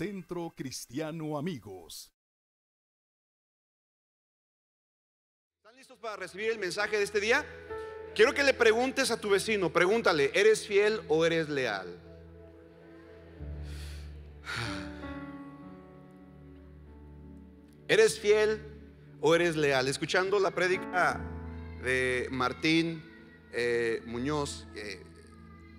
[0.00, 2.10] Centro Cristiano Amigos.
[5.58, 7.44] ¿Están listos para recibir el mensaje de este día?
[8.14, 12.00] Quiero que le preguntes a tu vecino, pregúntale, ¿eres fiel o eres leal?
[17.86, 18.58] ¿Eres fiel
[19.20, 19.86] o eres leal?
[19.86, 21.20] Escuchando la prédica
[21.82, 23.04] de Martín
[23.52, 25.04] eh, Muñoz eh,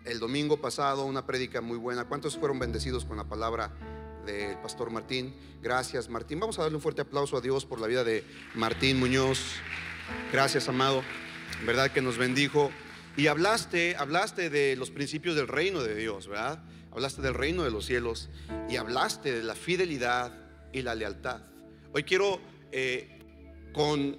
[0.05, 2.05] el domingo pasado, una prédica muy buena.
[2.05, 3.73] ¿Cuántos fueron bendecidos con la palabra
[4.25, 5.33] del pastor Martín?
[5.61, 6.39] Gracias, Martín.
[6.39, 8.23] Vamos a darle un fuerte aplauso a Dios por la vida de
[8.55, 9.39] Martín Muñoz.
[10.31, 11.03] Gracias, amado.
[11.65, 12.71] ¿Verdad que nos bendijo?
[13.17, 16.63] Y hablaste, hablaste de los principios del reino de Dios, ¿verdad?
[16.91, 18.29] Hablaste del reino de los cielos
[18.69, 20.33] y hablaste de la fidelidad
[20.71, 21.41] y la lealtad.
[21.93, 22.39] Hoy quiero,
[22.71, 23.19] eh,
[23.73, 24.17] con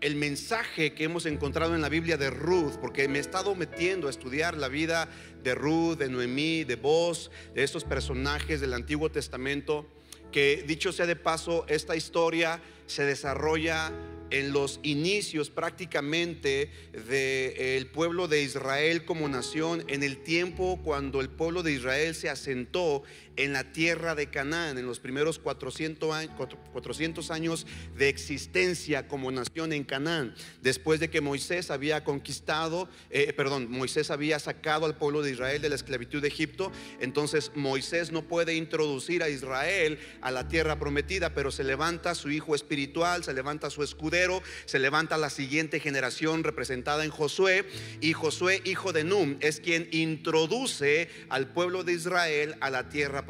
[0.00, 4.06] el mensaje que hemos encontrado en la Biblia de Ruth, porque me he estado metiendo
[4.06, 5.08] a estudiar la vida
[5.42, 9.86] de Ruth, de Noemí, de Boz, de estos personajes del Antiguo Testamento,
[10.30, 13.92] que dicho sea de paso, esta historia se desarrolla
[14.30, 21.30] en los inicios prácticamente del pueblo de Israel como nación, en el tiempo cuando el
[21.30, 23.02] pueblo de Israel se asentó
[23.38, 26.32] en la tierra de Canaán, en los primeros 400 años,
[26.72, 33.32] 400 años de existencia como nación en Canaán, después de que Moisés había conquistado, eh,
[33.32, 38.10] perdón, Moisés había sacado al pueblo de Israel de la esclavitud de Egipto, entonces Moisés
[38.10, 43.22] no puede introducir a Israel a la tierra prometida, pero se levanta su hijo espiritual,
[43.22, 47.64] se levanta su escudero, se levanta la siguiente generación representada en Josué,
[48.00, 53.22] y Josué, hijo de Num, es quien introduce al pueblo de Israel a la tierra
[53.22, 53.27] prometida.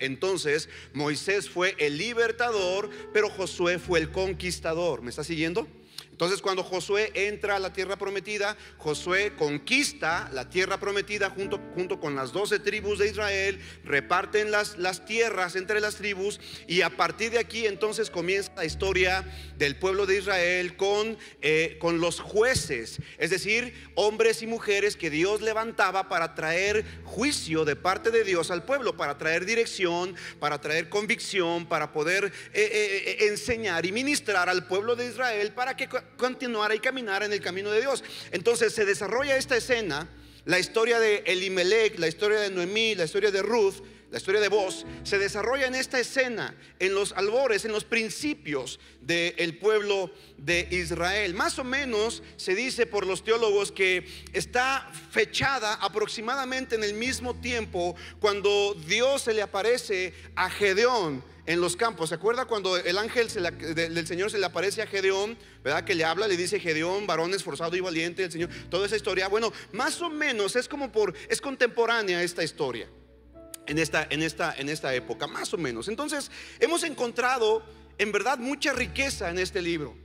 [0.00, 5.02] Entonces, Moisés fue el libertador, pero Josué fue el conquistador.
[5.02, 5.66] ¿Me está siguiendo?
[6.18, 12.00] Entonces cuando Josué entra a la tierra prometida, Josué conquista la tierra prometida junto, junto
[12.00, 16.90] con las doce tribus de Israel, reparten las, las tierras entre las tribus y a
[16.90, 19.24] partir de aquí entonces comienza la historia
[19.58, 25.10] del pueblo de Israel con, eh, con los jueces, es decir, hombres y mujeres que
[25.10, 30.60] Dios levantaba para traer juicio de parte de Dios al pueblo, para traer dirección, para
[30.60, 35.88] traer convicción, para poder eh, eh, enseñar y ministrar al pueblo de Israel para que
[36.16, 38.02] continuar y caminar en el camino de Dios.
[38.30, 40.08] Entonces se desarrolla esta escena,
[40.44, 44.48] la historia de Elimelech, la historia de Noemí, la historia de Ruth, la historia de
[44.48, 50.66] vos, se desarrolla en esta escena, en los albores, en los principios del pueblo de
[50.70, 51.34] Israel.
[51.34, 57.34] Más o menos se dice por los teólogos que está fechada aproximadamente en el mismo
[57.34, 62.10] tiempo cuando Dios se le aparece a Gedeón en los campos.
[62.10, 63.26] ¿Se acuerda cuando el ángel
[63.74, 65.36] del Señor se le aparece a Gedeón?
[65.64, 65.82] ¿Verdad?
[65.82, 68.50] Que le habla, le dice Gedeón, varón esforzado y valiente del Señor.
[68.68, 69.28] Toda esa historia.
[69.28, 72.86] Bueno, más o menos es como por, es contemporánea esta historia.
[73.66, 75.88] En esta, en esta, en esta época, más o menos.
[75.88, 77.62] Entonces, hemos encontrado
[77.96, 79.96] en verdad mucha riqueza en este libro.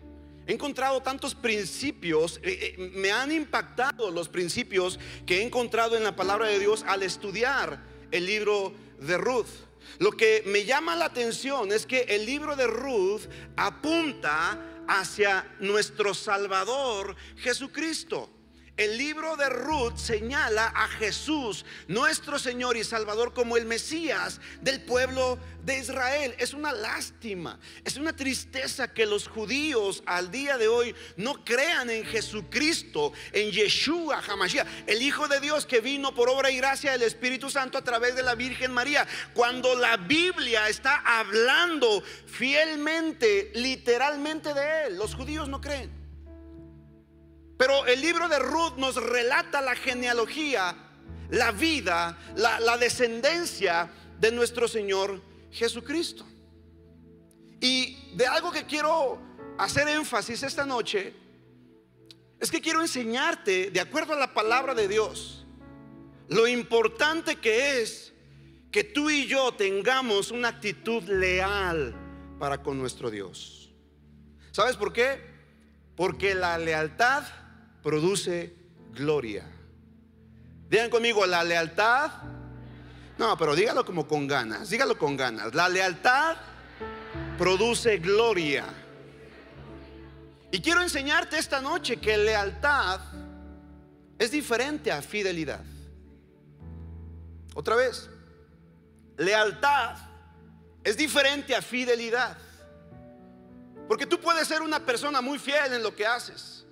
[0.47, 6.05] He encontrado tantos principios, eh, eh, me han impactado los principios que he encontrado en
[6.05, 9.47] la palabra de Dios al estudiar el libro de Ruth.
[9.99, 13.23] Lo que me llama la atención es que el libro de Ruth
[13.55, 18.29] apunta hacia nuestro Salvador Jesucristo.
[18.75, 24.81] El libro de Ruth señala a Jesús, nuestro Señor y Salvador, como el Mesías del
[24.81, 26.34] pueblo de Israel.
[26.39, 31.91] Es una lástima, es una tristeza que los judíos al día de hoy no crean
[31.91, 36.94] en Jesucristo, en Yeshua Hamashiach, el Hijo de Dios que vino por obra y gracia
[36.94, 39.06] del Espíritu Santo a través de la Virgen María.
[39.35, 46.02] Cuando la Biblia está hablando fielmente, literalmente de Él, los judíos no creen.
[47.63, 50.75] Pero el libro de Ruth nos relata la genealogía,
[51.29, 56.25] la vida, la, descendencia de nuestro Señor Jesucristo.
[57.62, 59.18] Y de algo que quiero
[59.57, 61.13] hacer énfasis esta noche
[62.38, 65.45] es que quiero enseñarte, de acuerdo a la palabra de Dios,
[66.27, 68.12] lo importante que es
[68.74, 71.95] que tú y yo tengamos una actitud leal
[72.39, 73.71] para con nuestro Dios.
[74.51, 75.31] ¿Sabes por qué?
[75.95, 77.24] Porque la lealtad
[77.83, 78.56] produce
[78.94, 79.45] gloria.
[80.69, 82.12] Digan conmigo, la lealtad.
[83.18, 85.53] No, pero dígalo como con ganas, dígalo con ganas.
[85.53, 86.38] La lealtad
[87.38, 88.65] produce gloria.
[90.50, 93.01] Y quiero enseñarte esta noche que lealtad
[94.18, 95.63] es diferente a fidelidad.
[97.53, 98.09] Otra vez,
[99.18, 99.97] lealtad
[100.83, 102.38] es diferente a fidelidad.
[103.88, 106.62] Porque tú puedes ser una persona muy fiel en lo que haces.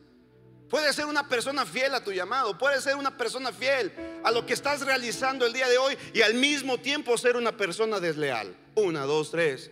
[0.71, 3.91] Puedes ser una persona fiel a tu llamado, puedes ser una persona fiel
[4.23, 7.51] a lo que estás realizando el día de hoy y al mismo tiempo ser una
[7.51, 8.55] persona desleal.
[8.75, 9.69] Una, dos, tres.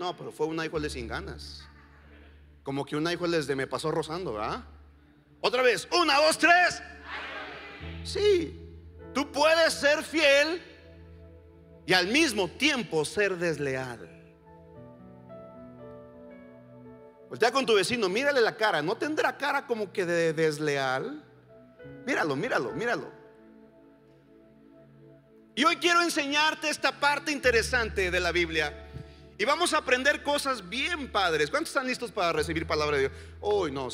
[0.00, 1.62] No, pero fue una hijo de sin ganas.
[2.64, 4.64] Como que una hijo de me pasó rozando, ¿verdad?
[5.40, 6.82] Otra vez, una, dos, tres.
[8.02, 8.68] Sí,
[9.14, 10.60] tú puedes ser fiel
[11.86, 14.19] y al mismo tiempo ser desleal.
[17.30, 18.82] Voltea con tu vecino, mírale la cara.
[18.82, 21.24] ¿No tendrá cara como que de desleal?
[22.04, 23.08] Míralo, míralo, míralo.
[25.54, 28.88] Y hoy quiero enseñarte esta parte interesante de la Biblia.
[29.38, 31.50] Y vamos a aprender cosas bien padres.
[31.50, 33.12] ¿Cuántos están listos para recibir palabra de Dios?
[33.40, 33.88] Hoy no,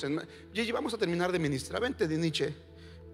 [0.54, 1.82] Gigi, vamos a terminar de ministrar.
[1.82, 2.56] Vente de Nietzsche.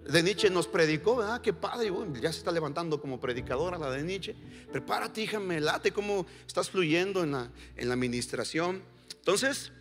[0.08, 4.04] De Nietzsche nos predicó, ah, qué padre, ya se está levantando como predicadora la de
[4.04, 4.36] Nietzsche.
[4.70, 8.84] Prepárate, hija, me late cómo estás fluyendo en la, en la administración.
[9.16, 9.72] Entonces,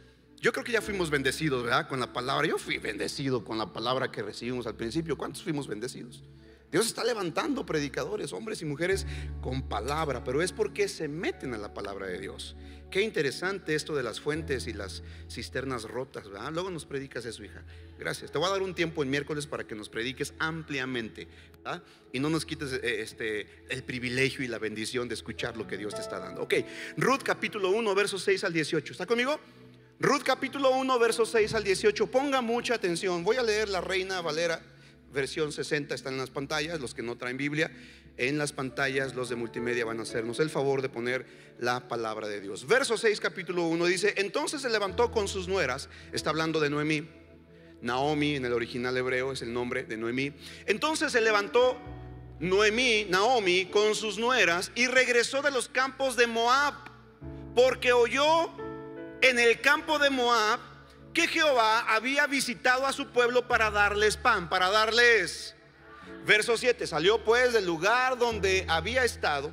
[0.41, 1.87] yo creo que ya fuimos bendecidos, ¿verdad?
[1.87, 2.47] Con la palabra.
[2.47, 5.15] Yo fui bendecido con la palabra que recibimos al principio.
[5.15, 6.23] ¿Cuántos fuimos bendecidos?
[6.71, 9.05] Dios está levantando predicadores, hombres y mujeres
[9.41, 12.55] con palabra, pero es porque se meten a la palabra de Dios.
[12.89, 16.51] Qué interesante esto de las fuentes y las cisternas rotas, ¿verdad?
[16.51, 17.63] Luego nos predicas eso, hija.
[17.99, 18.31] Gracias.
[18.31, 21.27] Te voy a dar un tiempo en miércoles para que nos prediques ampliamente,
[21.57, 21.83] ¿verdad?
[22.13, 25.77] Y no nos quites eh, este, el privilegio y la bendición de escuchar lo que
[25.77, 26.41] Dios te está dando.
[26.41, 26.55] Ok,
[26.97, 28.93] Ruth capítulo 1, versos 6 al 18.
[28.93, 29.39] ¿Está conmigo?
[30.01, 32.07] Ruth capítulo 1, versos 6 al 18.
[32.07, 33.23] Ponga mucha atención.
[33.23, 34.59] Voy a leer la Reina Valera,
[35.13, 37.69] versión 60, está en las pantallas, los que no traen Biblia.
[38.17, 41.27] En las pantallas los de multimedia van a hacernos el favor de poner
[41.59, 42.65] la palabra de Dios.
[42.65, 47.07] Verso 6, capítulo 1 dice, entonces se levantó con sus nueras, está hablando de Noemí.
[47.83, 50.33] Naomi en el original hebreo es el nombre de Noemí.
[50.65, 51.77] Entonces se levantó
[52.39, 56.73] Noemí, Naomi, con sus nueras y regresó de los campos de Moab,
[57.53, 58.49] porque oyó
[59.21, 60.59] en el campo de Moab
[61.13, 65.55] que Jehová había visitado a su pueblo para darles pan, para darles.
[66.25, 69.51] Verso 7, salió pues del lugar donde había estado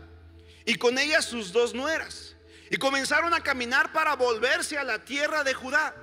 [0.64, 2.36] y con ella sus dos nueras
[2.70, 5.94] y comenzaron a caminar para volverse a la tierra de Judá.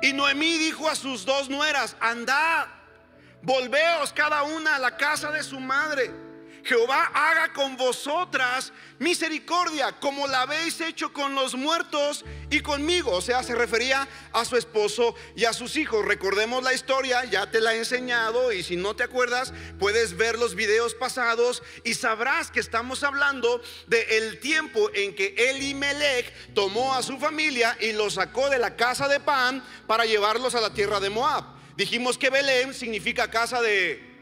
[0.00, 2.66] Y Noemí dijo a sus dos nueras, andad,
[3.42, 6.23] volveos cada una a la casa de su madre
[6.64, 13.10] Jehová haga con vosotras misericordia, como la habéis hecho con los muertos y conmigo.
[13.10, 16.04] O sea, se refería a su esposo y a sus hijos.
[16.04, 20.38] Recordemos la historia, ya te la he enseñado y si no te acuerdas, puedes ver
[20.38, 26.94] los videos pasados y sabrás que estamos hablando del el tiempo en que Elimelech tomó
[26.94, 30.72] a su familia y los sacó de la casa de Pan para llevarlos a la
[30.72, 31.44] tierra de Moab.
[31.76, 34.13] Dijimos que Belén significa casa de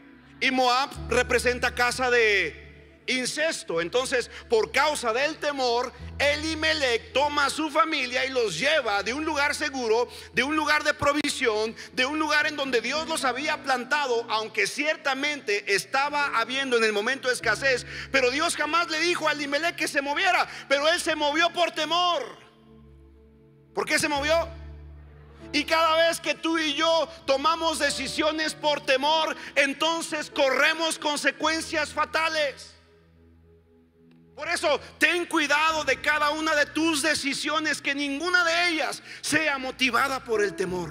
[0.43, 3.79] y Moab representa casa de incesto.
[3.79, 9.23] Entonces, por causa del temor, Elimelech toma a su familia y los lleva de un
[9.23, 13.63] lugar seguro, de un lugar de provisión, de un lugar en donde Dios los había
[13.63, 17.85] plantado, aunque ciertamente estaba habiendo en el momento de escasez.
[18.11, 21.71] Pero Dios jamás le dijo a Elimelech que se moviera, pero él se movió por
[21.71, 22.21] temor.
[23.73, 24.49] ¿Por qué se movió?
[25.53, 32.73] Y cada vez que tú y yo tomamos decisiones por temor, entonces corremos consecuencias fatales.
[34.35, 39.59] Por eso, ten cuidado de cada una de tus decisiones, que ninguna de ellas sea
[39.59, 40.89] motivada por el temor.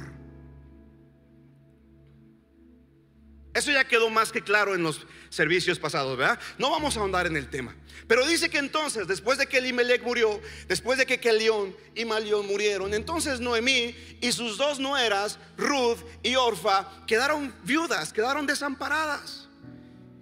[3.53, 6.39] Eso ya quedó más que claro en los servicios pasados, ¿verdad?
[6.59, 7.75] No vamos a ahondar en el tema.
[8.07, 12.47] Pero dice que entonces, después de que Elimelech murió, después de que Kelión y Malión
[12.47, 19.49] murieron, entonces Noemí y sus dos nueras, Ruth y Orfa, quedaron viudas, quedaron desamparadas.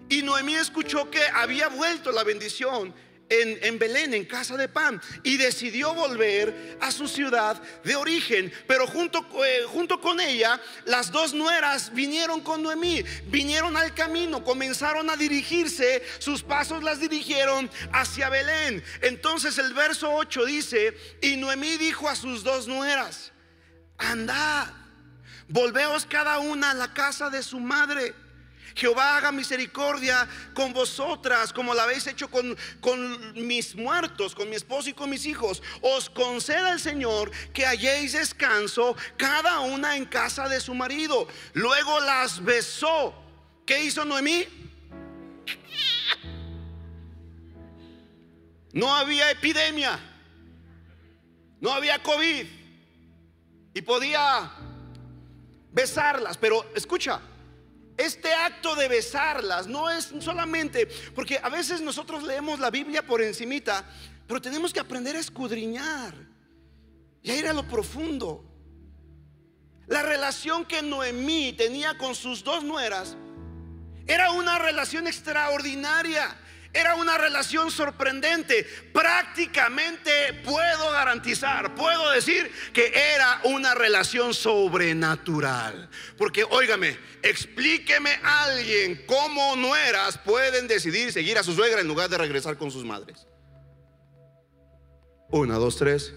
[0.09, 2.95] Y Noemí escuchó que había vuelto la bendición
[3.30, 8.52] en, Belén, en casa de pan, y decidió volver a su ciudad de origen.
[8.66, 14.42] Pero junto, eh, junto con ella, las dos nueras vinieron con Noemí, vinieron al camino,
[14.44, 18.82] comenzaron a dirigirse, sus pasos las dirigieron hacia Belén.
[19.00, 23.32] Entonces el verso 8 dice, y Noemí dijo a sus dos nueras,
[23.96, 24.66] andad,
[25.49, 28.14] volveos cada una a la casa de su madre
[28.74, 34.56] Jehová haga misericordia con vosotras, como la habéis hecho con, con, mis muertos, con mi
[34.56, 35.62] esposo y con mis hijos.
[35.80, 41.26] Os conceda el Señor que halléis descanso, cada una en casa de su marido.
[41.54, 43.14] Luego las besó.
[43.66, 44.46] ¿Qué hizo Noemí?
[48.72, 49.98] No había epidemia,
[51.60, 52.46] no había COVID
[53.74, 54.50] y podía
[55.72, 57.20] besarlas, pero escucha,
[58.00, 63.21] este acto de besarlas no es solamente, porque a veces nosotros leemos la Biblia por
[63.21, 63.85] encimita,
[64.26, 66.14] pero tenemos que aprender a escudriñar
[67.23, 68.45] y a ir a lo profundo.
[69.87, 73.16] La relación que Noemí tenía con sus dos nueras
[74.07, 76.37] era una relación extraordinaria.
[76.72, 78.64] Era una relación sorprendente.
[78.92, 85.90] Prácticamente puedo garantizar, puedo decir que era una relación sobrenatural.
[86.16, 92.08] Porque, óigame, explíqueme a alguien cómo nueras pueden decidir seguir a su suegra en lugar
[92.08, 93.26] de regresar con sus madres.
[95.30, 96.12] Una, dos, tres.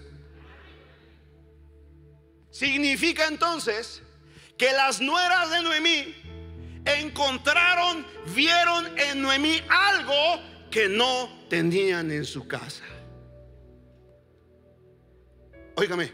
[2.51, 4.03] Significa entonces
[4.57, 6.22] que las nueras de Noemí
[6.85, 12.83] encontraron, vieron en Noemí algo que no tenían en su casa.
[15.75, 16.11] Óigame,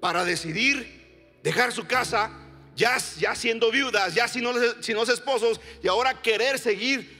[0.00, 2.30] para decidir dejar su casa,
[2.74, 4.56] ya, ya siendo viudas, ya sin los,
[4.88, 7.16] los esposos, y ahora querer seguir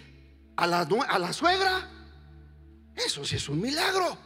[0.57, 1.91] a la, suegra,
[2.95, 4.19] eso sí es un milagro.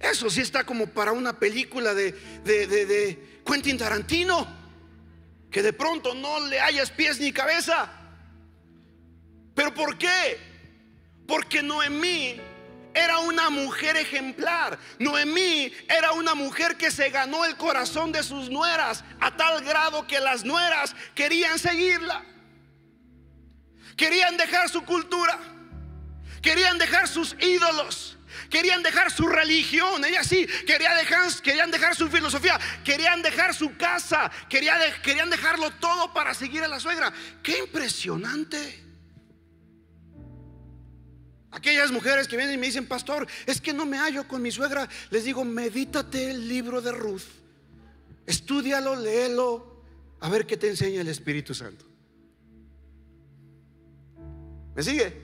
[0.00, 2.12] Eso sí está como para una película de,
[2.44, 4.63] de, de Quentin Tarantino
[5.54, 7.88] que de pronto no le hayas pies ni cabeza.
[9.54, 10.36] ¿Pero por qué?
[11.28, 12.40] Porque Noemí
[12.92, 14.76] era una mujer ejemplar.
[14.98, 20.08] Noemí era una mujer que se ganó el corazón de sus nueras a tal grado
[20.08, 22.24] que las nueras querían seguirla.
[23.96, 25.38] Querían dejar su cultura.
[26.42, 28.18] Querían dejar sus ídolos.
[28.50, 34.30] Querían dejar su religión, ella sí, dejar, querían dejar su filosofía, querían dejar su casa,
[34.48, 37.12] querían dejarlo todo para seguir a la suegra.
[37.42, 38.82] Qué impresionante.
[41.50, 44.50] Aquellas mujeres que vienen y me dicen, pastor, es que no me hallo con mi
[44.50, 47.22] suegra, les digo, medítate el libro de Ruth,
[48.26, 49.84] estudialo, léelo,
[50.18, 51.84] a ver qué te enseña el Espíritu Santo.
[54.74, 55.14] ¿Me sigue?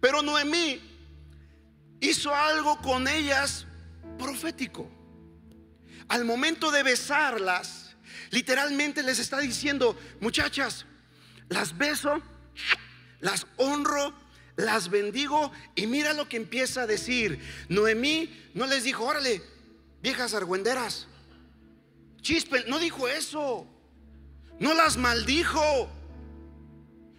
[0.00, 0.87] Pero Noemí
[2.00, 3.66] hizo algo con ellas
[4.18, 4.90] profético.
[6.08, 7.96] Al momento de besarlas,
[8.30, 10.86] literalmente les está diciendo, muchachas,
[11.48, 12.22] las beso,
[13.20, 14.14] las honro,
[14.56, 17.40] las bendigo y mira lo que empieza a decir.
[17.68, 19.42] Noemí no les dijo, órale,
[20.02, 21.06] viejas argüenderas,
[22.22, 23.66] chispe, no dijo eso,
[24.58, 25.90] no las maldijo.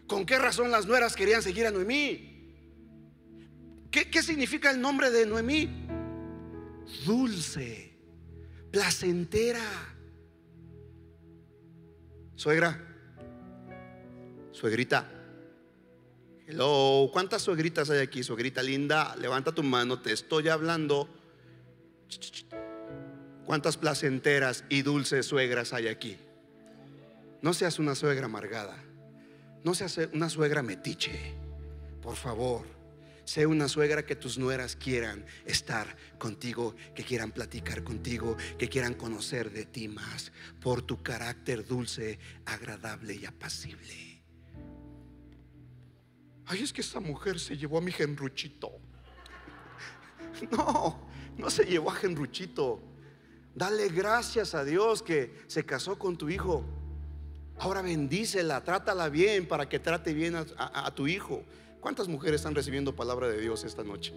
[0.07, 2.28] ¿Con qué razón las nueras querían seguir a Noemí?
[3.91, 5.87] ¿Qué, significa el nombre de Noemí?
[7.05, 7.97] Dulce,
[8.71, 9.63] placentera.
[12.35, 12.79] Suegra,
[14.51, 15.09] suegrita.
[16.47, 18.23] Hello, ¿cuántas suegritas hay aquí?
[18.23, 21.09] Suegrita linda, levanta tu mano, te estoy hablando.
[23.45, 26.17] ¿Cuántas placenteras y dulces suegras hay aquí?
[27.41, 28.77] No seas una suegra amargada.
[29.63, 31.33] No seas una suegra metiche.
[32.01, 32.78] Por favor.
[33.29, 38.95] Sé una suegra que tus nueras quieran estar contigo, que quieran platicar contigo, que quieran
[38.95, 42.17] conocer de ti más por tu carácter dulce,
[42.47, 44.23] agradable y apacible.
[46.47, 48.71] Ay, es que esa mujer se llevó a mi genruchito.
[50.49, 51.07] No,
[51.37, 52.81] no se llevó a genruchito.
[53.53, 56.65] Dale gracias a Dios que se casó con tu hijo.
[57.59, 61.45] Ahora bendícela, trátala bien para que trate bien a, a tu hijo.
[61.79, 64.13] ¿Cuántas mujeres están recibiendo palabra de Dios esta noche?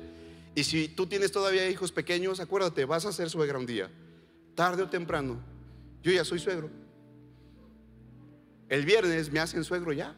[0.55, 3.91] Y si tú tienes todavía hijos pequeños, acuérdate, vas a ser suegra un día,
[4.55, 5.41] tarde o temprano.
[6.03, 6.69] Yo ya soy suegro.
[8.69, 10.17] El viernes me hacen suegro ya.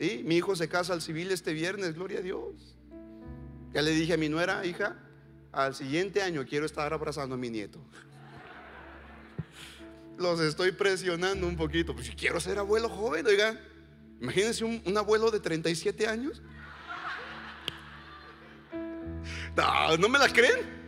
[0.00, 0.22] ¿Sí?
[0.24, 2.76] Mi hijo se casa al civil este viernes, gloria a Dios.
[3.72, 4.96] Ya le dije a mi nuera, hija,
[5.52, 7.80] al siguiente año quiero estar abrazando a mi nieto.
[10.18, 13.60] Los estoy presionando un poquito, pues quiero ser abuelo joven, oiga.
[14.20, 16.42] Imagínense un, abuelo de 37 años.
[19.56, 20.78] No, ¿no me la creen?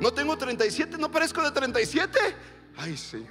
[0.00, 2.18] No tengo 37, no parezco de 37.
[2.76, 3.26] Ay, sí.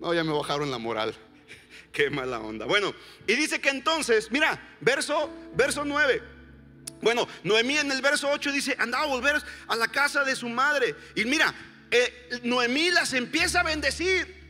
[0.00, 1.14] No, ya me bajaron la moral.
[1.92, 2.66] Qué mala onda.
[2.66, 2.94] Bueno,
[3.26, 6.22] y dice que entonces, mira, verso, verso 9.
[7.00, 10.48] Bueno, Noemí en el verso 8 dice, andaba a volver a la casa de su
[10.48, 10.94] madre.
[11.14, 11.52] Y mira,
[11.90, 14.41] eh, Noemí las empieza a bendecir.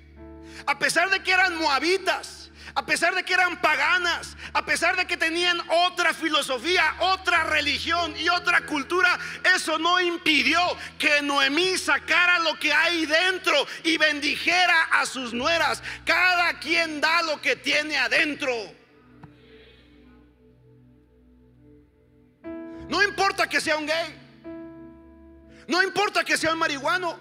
[0.67, 2.43] A pesar de que eran moabitas
[2.75, 8.15] a pesar de que eran paganas, a pesar de que tenían otra filosofía, otra religión
[8.19, 9.19] y otra cultura,
[9.55, 10.59] eso no impidió
[10.99, 15.83] que Noemí sacara lo que hay dentro y bendijera a sus nueras.
[16.07, 18.53] Cada quien da lo que tiene adentro.
[22.89, 24.19] No importa que sea un gay,
[25.67, 27.19] no importa que sea un marihuano,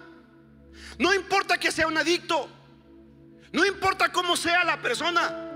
[0.98, 2.61] no importa que sea un adicto.
[3.52, 5.50] No importa cómo sea la persona.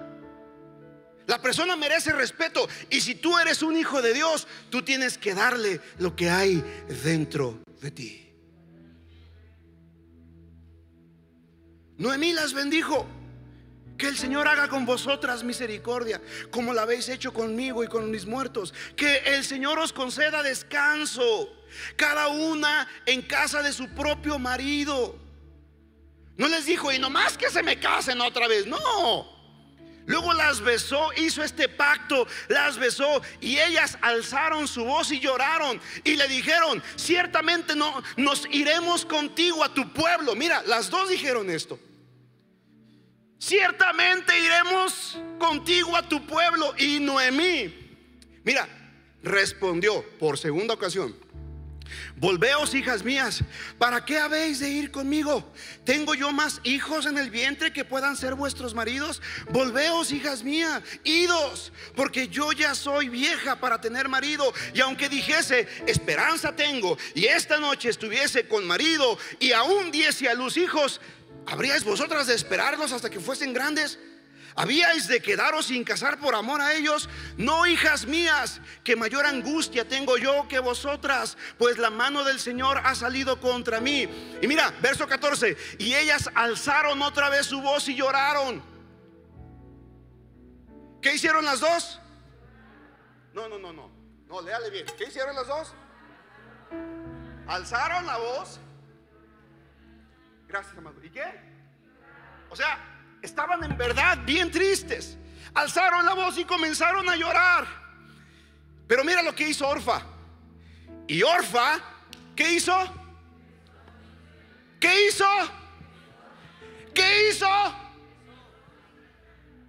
[1.26, 2.68] La persona merece respeto.
[2.90, 6.62] Y si tú eres un hijo de Dios, tú tienes que darle lo que hay
[7.02, 8.32] dentro de ti.
[11.98, 13.06] Noemí las bendijo.
[13.96, 18.26] Que el Señor haga con vosotras misericordia, como la habéis hecho conmigo y con mis
[18.26, 18.74] muertos.
[18.94, 21.48] Que el Señor os conceda descanso,
[21.96, 25.18] cada una en casa de su propio marido.
[26.36, 28.66] No les dijo, y nomás que se me casen otra vez.
[28.66, 29.36] No.
[30.06, 35.80] Luego las besó, hizo este pacto, las besó y ellas alzaron su voz y lloraron
[36.04, 40.36] y le dijeron, ciertamente no nos iremos contigo a tu pueblo.
[40.36, 41.80] Mira, las dos dijeron esto.
[43.38, 47.74] Ciertamente iremos contigo a tu pueblo y Noemí.
[48.44, 48.68] Mira,
[49.24, 51.16] respondió por segunda ocasión.
[52.16, 53.42] Volveos, hijas mías,
[53.78, 55.52] ¿para qué habéis de ir conmigo?
[55.84, 59.20] ¿Tengo yo más hijos en el vientre que puedan ser vuestros maridos?
[59.50, 64.52] Volveos, hijas mías, idos, porque yo ya soy vieja para tener marido.
[64.74, 70.34] Y aunque dijese, esperanza tengo, y esta noche estuviese con marido, y aún diese a
[70.34, 71.00] luz hijos,
[71.46, 73.98] ¿habríais vosotras de esperarlos hasta que fuesen grandes?
[74.56, 77.10] ¿Habíais de quedaros sin casar por amor a ellos?
[77.36, 82.80] No, hijas mías, que mayor angustia tengo yo que vosotras, pues la mano del Señor
[82.82, 84.08] ha salido contra mí.
[84.40, 88.62] Y mira, verso 14, y ellas alzaron otra vez su voz y lloraron.
[91.02, 92.00] ¿Qué hicieron las dos?
[93.34, 93.90] No, no, no, no.
[94.26, 94.86] No, léale bien.
[94.96, 95.74] ¿Qué hicieron las dos?
[97.46, 98.58] Alzaron la voz.
[100.48, 101.04] Gracias, amado.
[101.04, 101.24] ¿Y qué?
[102.48, 102.95] O sea,
[103.26, 105.18] estaban en verdad bien tristes.
[105.52, 107.66] Alzaron la voz y comenzaron a llorar.
[108.86, 110.02] Pero mira lo que hizo Orfa.
[111.06, 111.80] Y Orfa,
[112.34, 112.76] ¿qué hizo?
[114.80, 115.26] ¿Qué hizo?
[116.94, 117.48] ¿Qué hizo?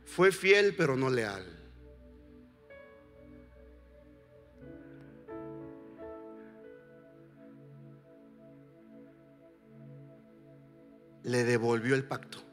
[0.06, 1.46] Fue fiel pero no leal.
[11.24, 12.47] Le devolvió el pacto.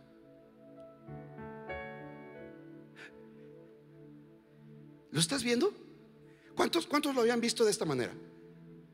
[5.14, 5.73] ¿Lo estás viendo?
[6.57, 8.12] ¿Cuántos, ¿Cuántos lo habían visto de esta manera?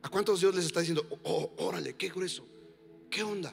[0.03, 2.45] ¿A cuántos Dios les está diciendo, oh, órale, qué grueso,
[3.09, 3.51] qué onda?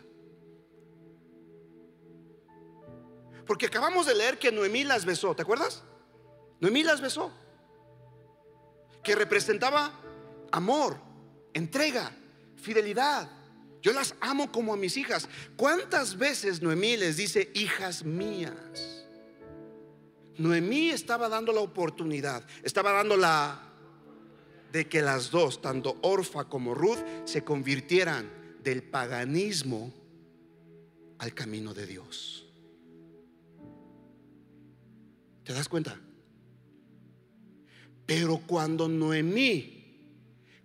[3.46, 5.83] Porque acabamos de leer que Noemí las besó, ¿te acuerdas?
[6.61, 7.33] Noemí las besó,
[9.02, 9.90] que representaba
[10.52, 11.00] amor,
[11.54, 12.14] entrega,
[12.57, 13.31] fidelidad.
[13.81, 15.26] Yo las amo como a mis hijas.
[15.57, 18.97] ¿Cuántas veces Noemí les dice, hijas mías?
[20.38, 23.61] Noemí estaba dando la oportunidad, estaba dando la
[24.72, 28.31] de que las dos, tanto Orfa como Ruth, se convirtieran
[28.62, 29.92] del paganismo
[31.18, 32.46] al camino de Dios.
[35.42, 35.98] ¿Te das cuenta?
[38.07, 39.79] Pero cuando Noemí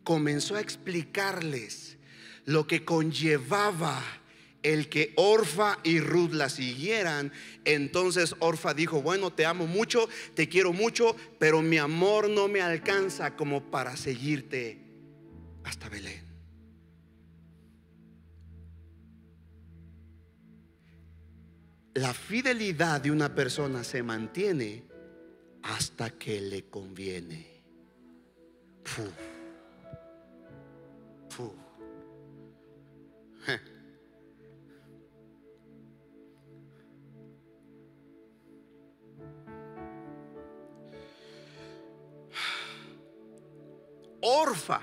[0.04, 1.98] comenzó a explicarles
[2.46, 4.04] lo que conllevaba
[4.64, 7.32] el que Orfa y Ruth la siguieran,
[7.66, 12.62] entonces Orfa dijo, bueno, te amo mucho, te quiero mucho, pero mi amor no me
[12.62, 14.80] alcanza como para seguirte
[15.64, 16.24] hasta Belén.
[21.96, 24.84] La fidelidad de una persona se mantiene
[25.62, 27.54] hasta que le conviene.
[44.54, 44.82] Orfa.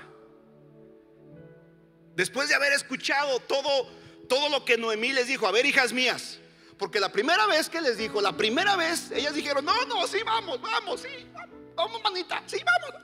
[2.15, 3.87] Después de haber escuchado todo,
[4.27, 6.39] todo lo que Noemí les dijo, a ver, hijas mías,
[6.77, 10.19] porque la primera vez que les dijo, la primera vez, ellas dijeron, no, no, sí,
[10.25, 11.25] vamos, vamos, sí,
[11.73, 13.01] vamos, manita, sí, vamos,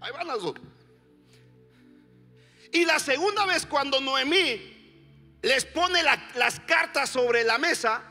[0.00, 0.54] ahí van las dos.
[2.72, 8.02] Y la segunda vez cuando Noemí les pone las cartas sobre la mesa,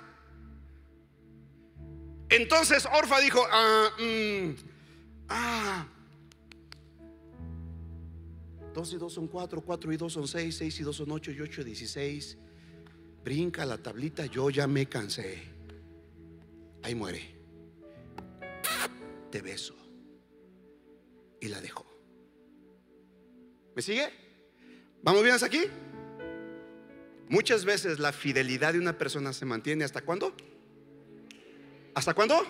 [2.30, 4.50] entonces Orfa dijo, ah, mm,
[5.30, 5.88] ah,
[8.76, 11.32] 2 y 2 son 4, 4 y 2 son 6, 6 y 2 son 8
[11.32, 12.38] y 8 16.
[13.24, 15.44] Brinca la tablita, yo ya me cansé.
[16.84, 17.22] Ahí muere.
[19.32, 19.76] Te beso.
[21.40, 21.86] Y la dejó.
[23.76, 24.10] ¿Me sigue?
[25.02, 25.64] ¿Vamos bien hasta aquí?
[27.30, 30.36] Muchas veces la fidelidad de una persona se mantiene hasta cuándo?
[31.94, 32.46] ¿Hasta cuándo?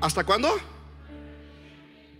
[0.00, 0.56] ¿Hasta cuándo?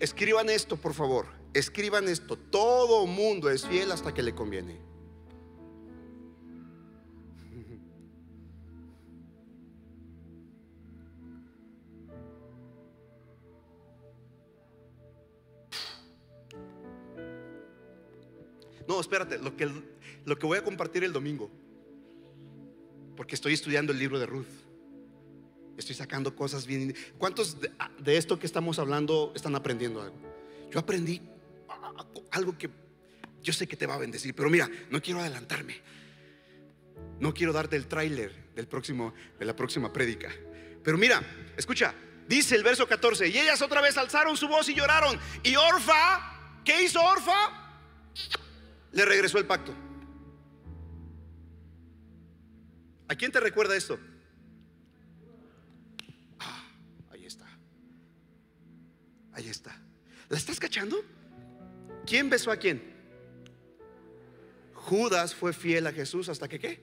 [0.00, 1.39] Escriban esto, por favor.
[1.52, 4.78] Escriban esto, todo mundo es fiel hasta que le conviene.
[18.88, 19.70] No, espérate, lo que,
[20.24, 21.50] lo que voy a compartir el domingo.
[23.16, 24.46] porque estoy estudiando el libro de Ruth.
[25.76, 26.94] Estoy sacando cosas bien.
[27.18, 30.16] ¿Cuántos de, de esto que estamos hablando están aprendiendo algo?
[30.70, 31.20] Yo aprendí
[32.30, 32.70] algo que
[33.42, 35.80] yo sé que te va a bendecir, pero mira, no quiero adelantarme.
[37.18, 40.30] No quiero darte el tráiler del próximo de la próxima prédica.
[40.82, 41.22] Pero mira,
[41.56, 41.94] escucha,
[42.26, 46.60] dice el verso 14, y ellas otra vez alzaron su voz y lloraron, y Orfa,
[46.64, 47.78] ¿qué hizo Orfa?
[48.92, 49.74] Le regresó el pacto.
[53.08, 53.98] ¿A quién te recuerda esto?
[56.38, 56.64] Ah,
[57.10, 57.46] ahí está.
[59.32, 59.76] Ahí está.
[60.28, 61.02] ¿La estás cachando?
[62.10, 62.82] ¿Quién besó a quién?
[64.74, 66.80] Judas fue fiel a Jesús hasta que qué?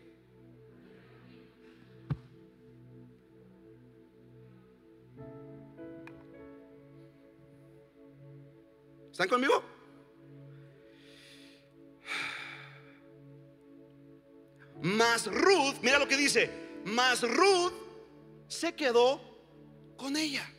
[9.11, 9.61] ¿Están conmigo?
[14.81, 16.49] Mas Ruth, mira lo que dice,
[16.85, 17.73] mas Ruth
[18.47, 19.19] se quedó
[19.97, 20.49] con ella.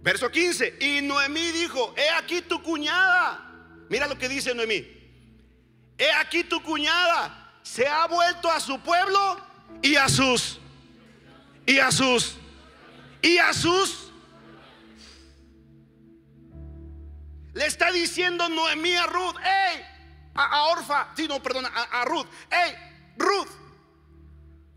[0.00, 3.44] Verso 15, y Noemí dijo, he aquí tu cuñada.
[3.88, 4.86] Mira lo que dice Noemí.
[5.98, 9.38] He aquí tu cuñada se ha vuelto a su pueblo
[9.82, 10.58] y a sus
[11.66, 12.36] y a sus
[13.20, 14.10] y a sus
[17.52, 19.84] le está diciendo Noemí a Ruth, hey,
[20.34, 22.74] a, Orfa, sí, no, perdona, a, a Ruth, hey,
[23.16, 23.48] Ruth,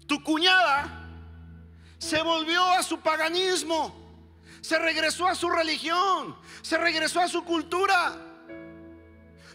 [0.07, 1.07] tu cuñada
[1.99, 4.00] se volvió a su paganismo
[4.62, 8.28] se regresó a su religión, se regresó a su cultura.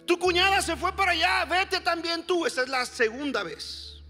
[0.04, 2.44] Tu cuñada se fue para allá, vete también tú.
[2.46, 4.02] Esa es la segunda vez.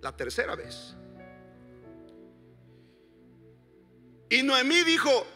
[0.00, 0.94] La tercera vez.
[4.28, 5.26] Y Noemí dijo,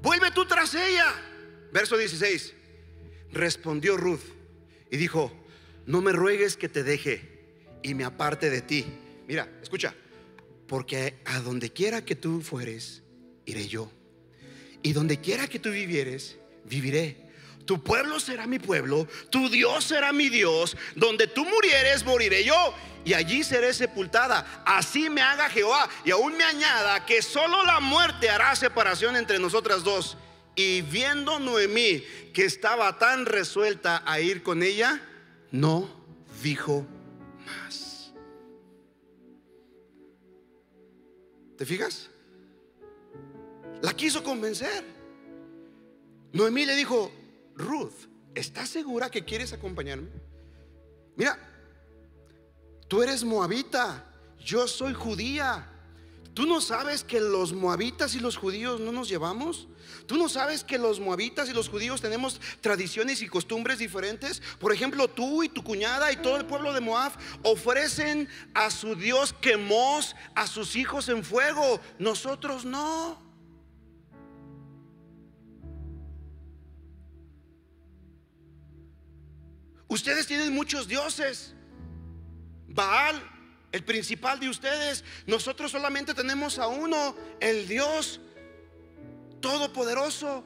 [0.00, 1.12] vuelve tú tras ella.
[1.72, 2.54] Verso 16.
[3.32, 4.22] Respondió Ruth
[4.90, 5.32] y dijo,
[5.86, 8.86] no me ruegues que te deje y me aparte de ti.
[9.26, 9.94] Mira, escucha,
[10.72, 13.02] porque a donde quiera que tú fueres,
[13.44, 13.92] iré yo.
[14.82, 17.28] Y donde quiera que tú vivieres, viviré.
[17.66, 20.74] Tu pueblo será mi pueblo, tu Dios será mi Dios.
[20.96, 22.74] Donde tú murieres, moriré yo.
[23.04, 24.62] Y allí seré sepultada.
[24.64, 25.90] Así me haga Jehová.
[26.06, 30.16] Y aún me añada que solo la muerte hará separación entre nosotras dos.
[30.56, 35.02] Y viendo Noemí que estaba tan resuelta a ir con ella,
[35.50, 35.86] no
[36.42, 36.86] dijo
[37.44, 37.81] más.
[41.62, 42.10] ¿Te fijas?
[43.82, 44.82] La quiso convencer.
[46.32, 47.12] Noemí le dijo,
[47.54, 50.10] Ruth, ¿estás segura que quieres acompañarme?
[51.14, 51.38] Mira,
[52.88, 54.12] tú eres moabita,
[54.44, 55.71] yo soy judía.
[56.34, 59.68] ¿Tú no sabes que los moabitas y los judíos no nos llevamos?
[60.06, 64.40] ¿Tú no sabes que los moabitas y los judíos tenemos tradiciones y costumbres diferentes?
[64.58, 68.94] Por ejemplo, tú y tu cuñada y todo el pueblo de Moab ofrecen a su
[68.94, 71.80] Dios Quemos a sus hijos en fuego.
[71.98, 73.20] Nosotros no.
[79.88, 81.54] Ustedes tienen muchos dioses.
[82.68, 83.22] Baal,
[83.72, 85.02] el principal de ustedes.
[85.26, 88.20] Nosotros solamente tenemos a uno, el Dios
[89.40, 90.44] Todopoderoso.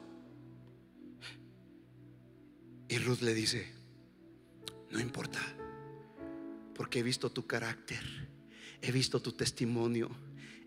[2.87, 3.71] Y Ruth le dice,
[4.89, 5.39] no importa,
[6.73, 8.01] porque he visto tu carácter,
[8.81, 10.09] he visto tu testimonio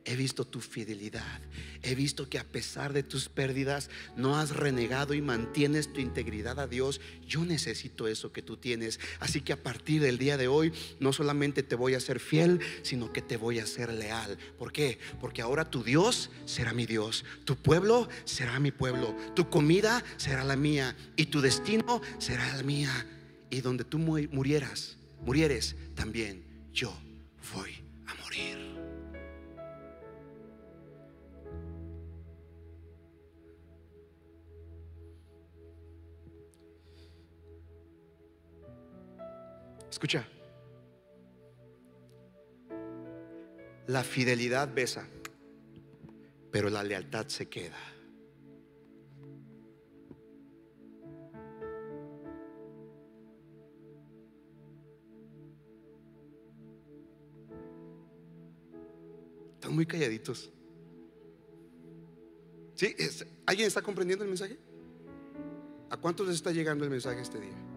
[0.05, 1.41] He visto tu fidelidad.
[1.83, 6.59] He visto que a pesar de tus pérdidas no has renegado y mantienes tu integridad
[6.59, 7.03] a Dios.
[7.27, 8.99] Yo necesito eso que tú tienes.
[9.21, 12.61] Así que a partir del día de hoy no solamente te voy a ser fiel,
[12.83, 14.39] sino que te voy a ser leal.
[14.59, 14.99] ¿Por qué?
[15.21, 17.27] Porque ahora tu Dios será mi Dios.
[17.45, 19.15] Tu pueblo será mi pueblo.
[19.37, 20.97] Tu comida será la mía.
[21.17, 23.07] Y tu destino será la mía.
[23.51, 26.97] Y donde tú murieras, murieres, también yo
[27.53, 28.70] voy a morir.
[39.91, 40.25] Escucha.
[43.89, 45.07] La fidelidad besa,
[46.53, 47.77] pero la lealtad se queda.
[59.55, 60.53] Están muy calladitos.
[62.75, 62.95] ¿Sí?
[63.45, 64.57] ¿Alguien está comprendiendo el mensaje?
[65.91, 67.70] ¿A cuántos les está llegando el mensaje este día?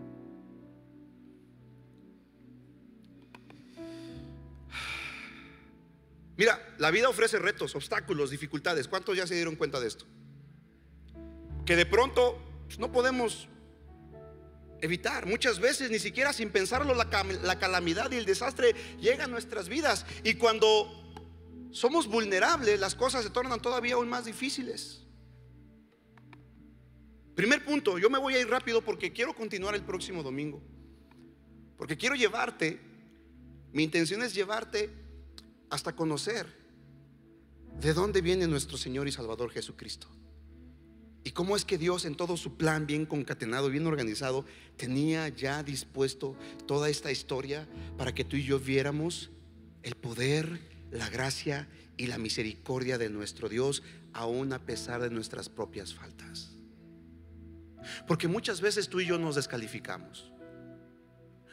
[6.78, 8.88] La vida ofrece retos, obstáculos, dificultades.
[8.88, 10.06] ¿Cuántos ya se dieron cuenta de esto?
[11.66, 12.42] Que de pronto
[12.78, 13.48] no podemos
[14.82, 15.26] evitar.
[15.26, 17.08] Muchas veces, ni siquiera sin pensarlo, la,
[17.44, 20.06] la calamidad y el desastre llega a nuestras vidas.
[20.24, 21.14] Y cuando
[21.72, 25.02] somos vulnerables, las cosas se tornan todavía aún más difíciles.
[27.36, 30.62] Primer punto, yo me voy a ir rápido porque quiero continuar el próximo domingo.
[31.78, 32.80] Porque quiero llevarte,
[33.72, 34.90] mi intención es llevarte
[35.70, 36.63] hasta conocer
[37.80, 40.08] de dónde viene nuestro Señor y Salvador Jesucristo.
[41.24, 45.64] Y cómo es que Dios en todo su plan bien concatenado, bien organizado, tenía ya
[45.64, 46.36] dispuesto
[46.68, 49.32] toda esta historia para que tú y yo viéramos
[49.84, 50.60] el poder,
[50.92, 56.52] la gracia y la misericordia de nuestro Dios, aún a pesar de nuestras propias faltas.
[58.08, 60.32] Porque muchas veces tú y yo nos descalificamos.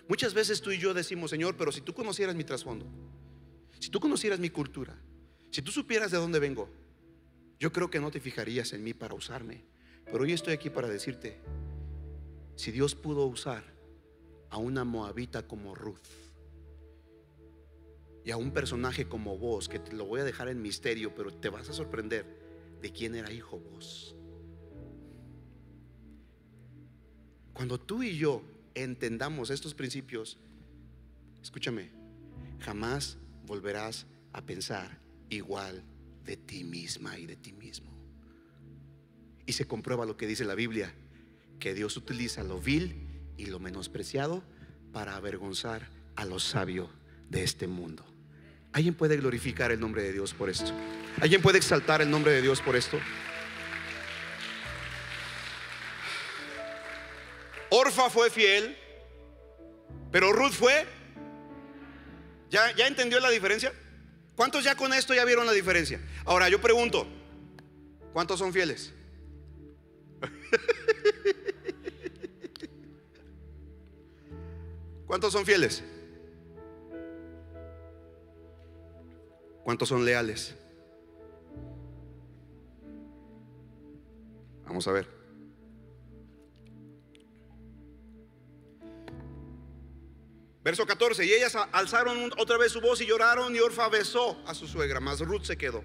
[0.08, 2.86] Muchas veces tú y yo decimos, Señor, pero si tú conocieras mi trasfondo,
[3.78, 4.96] si tú conocieras mi cultura,
[5.50, 6.68] si tú supieras de dónde vengo,
[7.58, 9.64] yo creo que no te fijarías en mí para usarme.
[10.06, 11.38] Pero hoy estoy aquí para decirte,
[12.56, 13.64] si Dios pudo usar
[14.48, 15.98] a una moabita como Ruth
[18.24, 21.32] y a un personaje como vos, que te lo voy a dejar en misterio, pero
[21.32, 22.26] te vas a sorprender
[22.80, 24.14] de quién era hijo vos.
[27.52, 28.42] Cuando tú y yo
[28.74, 30.38] entendamos estos principios,
[31.42, 31.90] escúchame,
[32.60, 34.98] jamás volverás a pensar
[35.30, 35.82] igual
[36.24, 37.90] de ti misma y de ti mismo.
[39.46, 40.92] Y se comprueba lo que dice la Biblia,
[41.58, 42.94] que Dios utiliza lo vil
[43.36, 44.42] y lo menospreciado
[44.92, 46.90] para avergonzar a lo sabio
[47.28, 48.04] de este mundo.
[48.72, 50.72] ¿Alguien puede glorificar el nombre de Dios por esto?
[51.20, 52.98] ¿Alguien puede exaltar el nombre de Dios por esto?
[57.70, 58.76] Orfa fue fiel,
[60.10, 60.86] pero Ruth fue.
[62.50, 63.72] ¿Ya, ¿Ya entendió la diferencia?
[64.40, 66.00] ¿Cuántos ya con esto ya vieron la diferencia?
[66.24, 67.06] Ahora yo pregunto,
[68.14, 68.94] ¿cuántos son fieles?
[75.06, 75.84] ¿Cuántos son fieles?
[79.62, 80.54] ¿Cuántos son leales?
[84.64, 85.19] Vamos a ver.
[90.70, 94.54] Verso 14, y ellas alzaron otra vez su voz y lloraron y Orfa besó a
[94.54, 95.82] su suegra, mas Ruth se quedó.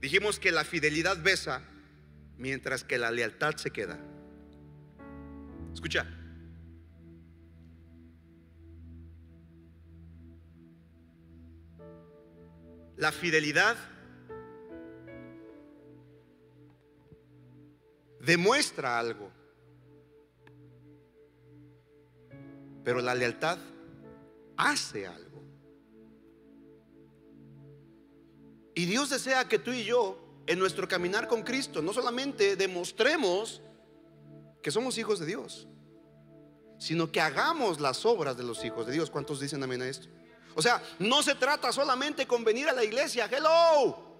[0.00, 1.62] Dijimos que la fidelidad besa
[2.38, 4.00] mientras que la lealtad se queda.
[5.70, 6.06] Escucha.
[12.96, 13.76] La fidelidad
[18.18, 19.30] demuestra algo.
[22.84, 23.58] Pero la lealtad
[24.56, 25.42] hace algo.
[28.74, 33.62] Y Dios desea que tú y yo, en nuestro caminar con Cristo, no solamente demostremos
[34.62, 35.68] que somos hijos de Dios,
[36.78, 39.10] sino que hagamos las obras de los hijos de Dios.
[39.10, 40.08] ¿Cuántos dicen amén a esto?
[40.54, 43.28] O sea, no se trata solamente con venir a la iglesia.
[43.30, 44.12] Hello.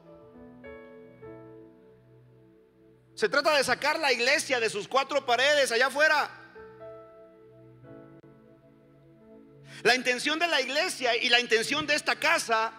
[3.15, 6.42] Se trata de sacar la iglesia de sus cuatro paredes allá afuera.
[9.83, 12.73] La intención de la iglesia y la intención de esta casa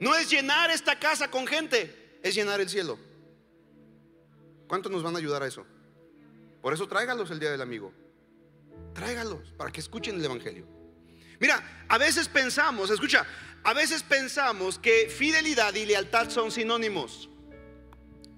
[0.00, 2.98] no es llenar esta casa con gente, es llenar el cielo.
[4.66, 5.64] ¿Cuántos nos van a ayudar a eso?
[6.60, 7.92] Por eso tráigalos el día del amigo.
[8.92, 10.66] Tráigalos para que escuchen el Evangelio.
[11.38, 13.26] Mira, a veces pensamos, escucha,
[13.62, 17.28] a veces pensamos que fidelidad y lealtad son sinónimos,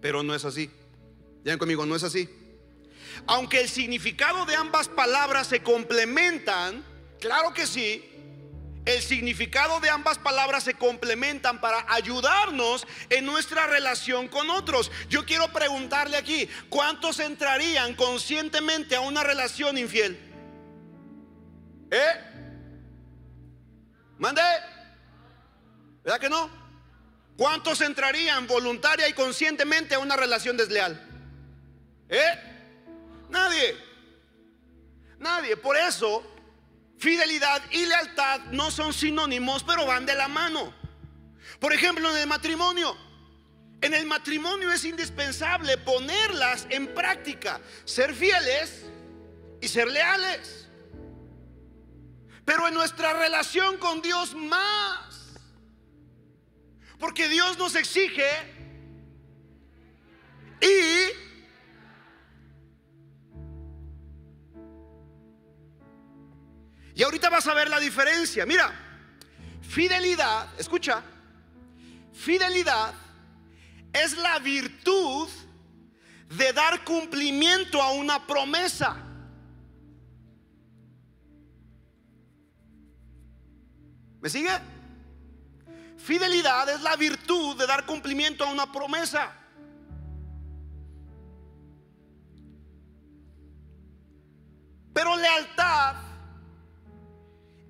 [0.01, 0.71] pero no es así.
[1.45, 2.29] Ya conmigo, no es así.
[3.27, 6.85] Aunque el significado de ambas palabras se complementan,
[7.21, 8.05] claro que sí,
[8.87, 14.93] el significado de ambas palabras se complementan para ayudarnos en nuestra relación con otros.
[15.09, 20.17] Yo quiero preguntarle aquí, ¿cuántos entrarían conscientemente a una relación infiel?
[21.91, 22.37] ¿Eh?
[24.19, 24.43] ¿Mande?
[26.05, 26.49] ¿Verdad que no?
[27.37, 31.03] ¿Cuántos entrarían voluntaria y conscientemente a una relación desleal?
[32.09, 32.56] ¿Eh?
[33.29, 33.77] Nadie.
[35.19, 35.57] Nadie.
[35.57, 36.23] Por eso,
[36.99, 40.73] fidelidad y lealtad no son sinónimos, pero van de la mano.
[41.61, 42.97] Por ejemplo, en el matrimonio.
[43.81, 48.87] En el matrimonio es indispensable ponerlas en práctica, ser fieles
[49.61, 50.67] y ser leales.
[52.45, 55.35] Pero en nuestra relación con Dios más.
[56.99, 58.25] Porque Dios nos exige
[60.61, 61.26] y
[66.97, 68.47] Y ahorita vas a ver la diferencia.
[68.47, 68.73] Mira,
[69.61, 71.03] fidelidad, escucha,
[72.15, 72.95] fidelidad
[73.93, 75.29] es la virtud
[76.31, 78.97] de dar cumplimiento a una promesa.
[84.23, 84.59] ¿Me sigue?
[85.99, 89.35] Fidelidad es la virtud de dar cumplimiento a una promesa.
[94.95, 96.07] Pero lealtad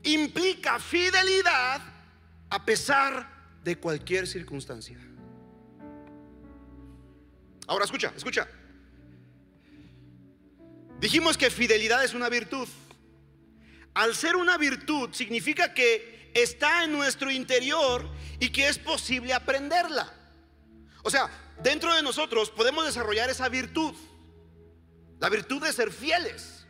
[0.07, 1.83] implica fidelidad
[2.49, 4.99] a pesar de cualquier circunstancia.
[7.67, 8.49] Ahora escucha, escucha.
[11.01, 12.69] Dijimos que fidelidad es una virtud.
[13.95, 20.13] Al ser una virtud significa que está en nuestro interior y que es posible aprenderla.
[21.03, 21.29] O sea,
[21.63, 23.95] dentro de nosotros podemos desarrollar esa virtud.
[25.19, 26.67] La virtud de ser fieles.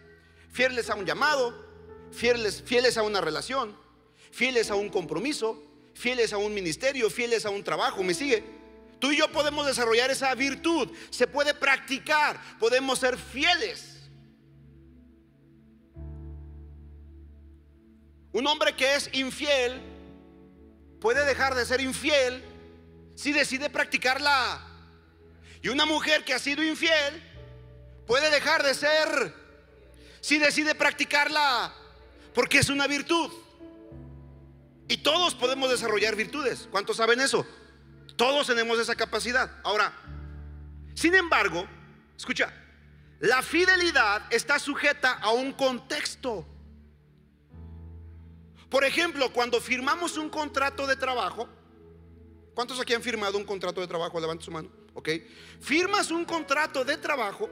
[0.51, 1.66] Fieles a un llamado,
[2.13, 3.77] fieles, fieles a una relación,
[4.31, 5.63] fieles a un compromiso,
[5.95, 8.03] fieles a un ministerio, fieles a un trabajo.
[8.03, 8.43] ¿Me sigue?
[8.99, 10.91] Tú y yo podemos desarrollar esa virtud.
[11.11, 12.41] Se puede practicar.
[12.59, 13.97] Podemos ser fieles.
[18.33, 19.81] Un hombre que es infiel
[21.01, 22.43] puede dejar de ser infiel
[23.15, 24.63] si decide practicarla.
[25.63, 27.23] Y una mujer que ha sido infiel
[28.07, 29.35] puede dejar de ser
[30.21, 31.75] si decide practicarla.
[32.37, 33.33] Porque es una virtud.
[34.89, 36.69] Y todos podemos desarrollar virtudes.
[36.71, 37.47] ¿Cuántos saben eso?
[38.15, 39.51] Todos tenemos esa capacidad.
[39.65, 39.91] Ahora,
[40.95, 41.67] sin embargo,
[42.15, 42.53] escucha,
[43.21, 46.47] la fidelidad está sujeta a un contexto.
[48.69, 51.49] Por ejemplo, cuando firmamos un contrato de trabajo,
[52.55, 54.21] ¿cuántos aquí han firmado un contrato de trabajo?
[54.21, 54.69] Levante su mano.
[54.93, 55.09] Ok.
[55.63, 57.49] Firmas un contrato de trabajo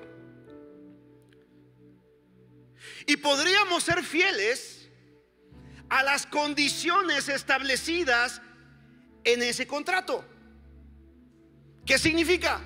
[3.06, 4.73] y podríamos ser fieles
[5.88, 8.40] a las condiciones establecidas
[9.24, 10.24] en ese contrato.
[11.86, 12.60] ¿Qué significa?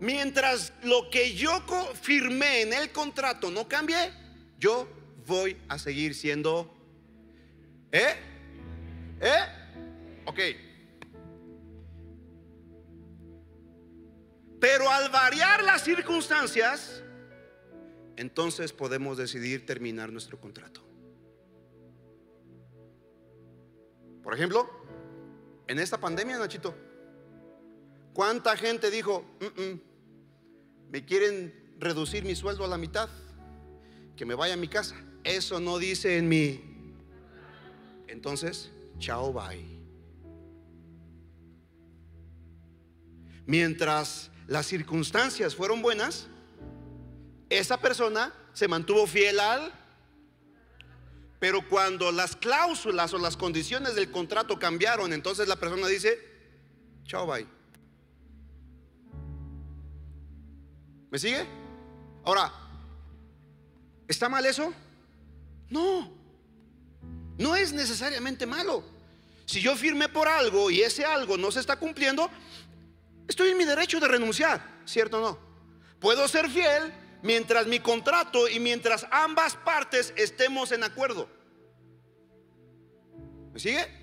[0.00, 1.62] Mientras lo que yo
[2.00, 4.12] firmé en el contrato no cambie,
[4.58, 4.88] yo
[5.26, 6.74] voy a seguir siendo...
[7.92, 8.14] ¿Eh?
[9.20, 9.42] ¿Eh?
[10.24, 10.38] Ok.
[14.60, 17.02] Pero al variar las circunstancias,
[18.16, 20.89] entonces podemos decidir terminar nuestro contrato.
[24.22, 24.68] Por ejemplo,
[25.66, 26.74] en esta pandemia, Nachito,
[28.12, 29.80] ¿Cuánta gente dijo, mm, mm,
[30.90, 33.08] me quieren reducir mi sueldo a la mitad?
[34.16, 34.96] Que me vaya a mi casa.
[35.22, 36.60] Eso no dice en mí.
[38.08, 39.64] Entonces, chao, bye.
[43.46, 46.26] Mientras las circunstancias fueron buenas,
[47.48, 49.72] esa persona se mantuvo fiel al...
[51.40, 56.18] Pero cuando las cláusulas o las condiciones del contrato cambiaron, entonces la persona dice,
[57.04, 57.46] chao, bye.
[61.10, 61.46] ¿Me sigue?
[62.24, 62.52] Ahora,
[64.06, 64.72] ¿está mal eso?
[65.70, 66.12] No,
[67.38, 68.84] no es necesariamente malo.
[69.46, 72.30] Si yo firmé por algo y ese algo no se está cumpliendo,
[73.26, 75.38] estoy en mi derecho de renunciar, ¿cierto o no?
[75.98, 81.28] Puedo ser fiel mientras mi contrato y mientras ambas partes estemos en acuerdo.
[83.52, 84.00] ¿Me sigue?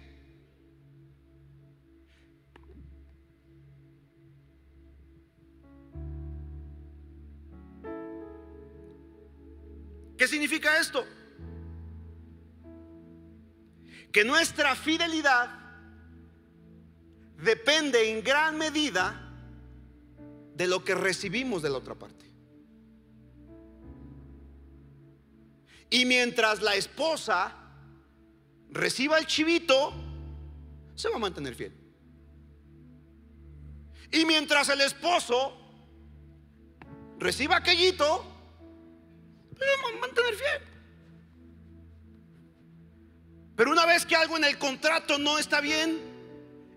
[10.18, 11.06] ¿Qué significa esto?
[14.12, 15.50] Que nuestra fidelidad
[17.38, 19.24] depende en gran medida
[20.56, 22.27] de lo que recibimos de la otra parte.
[25.90, 27.54] Y mientras la esposa
[28.70, 29.94] reciba el chivito,
[30.96, 31.74] se va a mantener fiel.
[34.12, 35.58] Y mientras el esposo
[37.20, 38.26] reciba aquellito,
[39.58, 40.62] pero mantener fiel.
[43.56, 46.00] Pero una vez que algo en el contrato no está bien,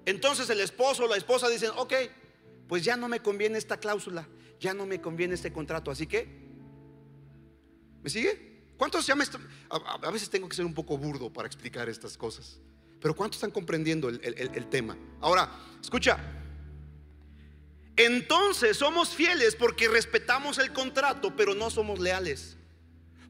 [0.06, 1.92] entonces el esposo o la esposa dicen, ok,
[2.66, 4.26] pues ya no me conviene esta cláusula,
[4.58, 6.26] ya no me conviene este contrato, así que,
[8.02, 8.49] ¿me sigue?
[8.80, 9.24] ¿Cuántos ya me
[9.68, 12.58] a, veces tengo que ser un poco burdo para explicar estas cosas,
[12.98, 14.96] pero ¿cuántos están comprendiendo el tema?
[15.20, 15.50] Ahora,
[15.82, 16.18] escucha,
[17.94, 22.56] entonces somos fieles porque respetamos el contrato, pero no somos leales.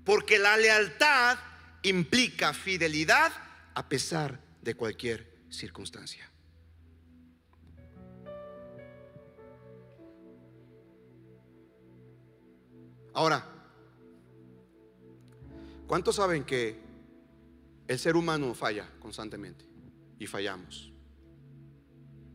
[0.04, 1.36] Porque la lealtad
[1.82, 3.32] implica fidelidad
[3.74, 6.30] a pesar de cualquier circunstancia.
[13.12, 13.59] Ahora,
[15.90, 16.76] ¿cuántos saben que
[17.88, 19.64] el ser humano falla constantemente?
[20.20, 20.92] Y fallamos.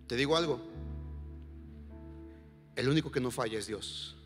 [0.07, 0.61] Te digo algo.
[2.75, 4.17] El único que no falla es Dios.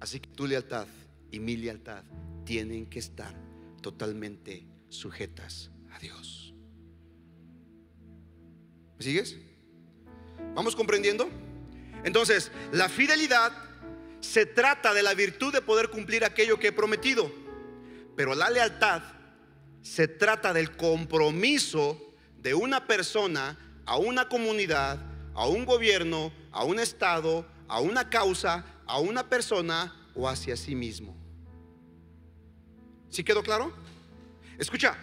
[0.00, 0.88] Así que tu lealtad
[1.30, 2.02] y mi lealtad
[2.44, 3.32] tienen que estar
[3.80, 6.52] totalmente sujetas a Dios.
[8.96, 9.36] ¿Me sigues?
[10.56, 11.28] ¿Vamos comprendiendo?
[12.02, 13.52] Entonces, la fidelidad
[14.18, 17.30] se trata de la virtud de poder cumplir aquello que he prometido,
[18.18, 19.00] pero la lealtad
[19.80, 23.56] se trata del compromiso de una persona
[23.86, 24.98] a una comunidad,
[25.36, 30.74] a un gobierno, a un estado, a una causa, a una persona o hacia sí
[30.74, 31.16] mismo.
[33.08, 33.72] ¿Sí quedó claro?
[34.58, 34.96] Escucha,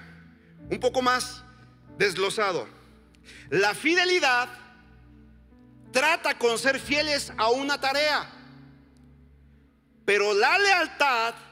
[0.70, 1.42] un poco más
[1.98, 2.68] desglosado.
[3.50, 4.50] La fidelidad
[5.94, 8.30] trata con ser fieles a una tarea,
[10.04, 11.45] pero la lealtad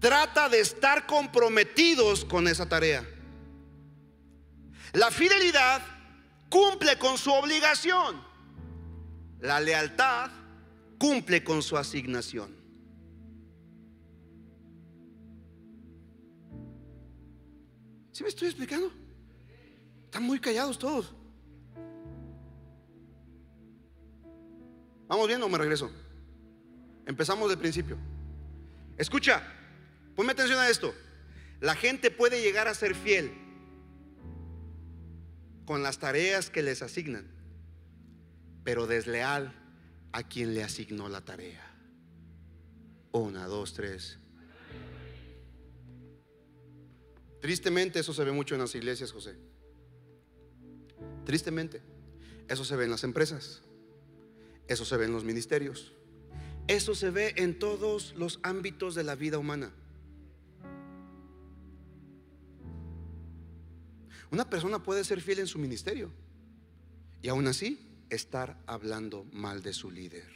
[0.00, 3.06] trata de estar comprometidos con esa tarea.
[4.92, 5.82] La fidelidad
[6.48, 8.20] cumple con su obligación.
[9.38, 10.30] La lealtad
[10.98, 12.58] cumple con su asignación.
[18.10, 18.90] ¿Sí me estoy explicando?
[20.06, 21.14] Están muy callados todos.
[25.06, 25.90] ¿Vamos bien o me regreso?
[27.06, 27.96] Empezamos del principio.
[28.96, 29.42] Escucha,
[30.20, 30.94] ponme atención a esto.
[31.62, 33.32] La gente puede llegar a ser fiel
[35.64, 37.26] con las tareas que les asignan,
[38.62, 39.54] pero desleal
[40.12, 41.66] a quien le asignó la tarea.
[43.12, 44.18] Una, dos, tres.
[47.40, 49.38] Tristemente eso se ve mucho en las iglesias, José.
[51.24, 51.80] Tristemente.
[52.46, 53.62] Eso se ve en las empresas.
[54.68, 55.94] Eso se ve en los ministerios.
[56.68, 59.72] Eso se ve en todos los ámbitos de la vida humana.
[64.30, 66.10] Una persona puede ser fiel en su ministerio
[67.22, 70.28] y aún así estar hablando mal de su líder.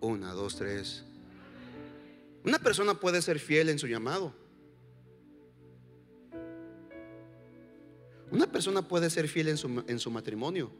[0.00, 1.04] Una, dos, tres.
[2.44, 4.32] Una persona puede ser fiel en su llamado.
[8.30, 10.70] Una persona puede ser fiel en su, en su matrimonio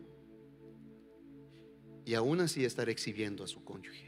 [2.04, 4.07] y aún así estar exhibiendo a su cónyuge.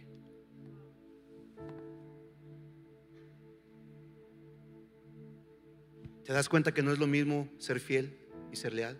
[6.25, 8.17] ¿Te das cuenta que no es lo mismo ser fiel
[8.53, 8.99] y ser leal?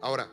[0.00, 0.28] Ahora,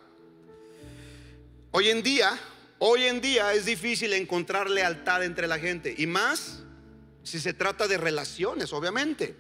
[1.72, 2.38] hoy en día,
[2.80, 6.64] hoy en día es difícil encontrar lealtad entre la gente y más
[7.24, 9.36] si se trata de relaciones, obviamente.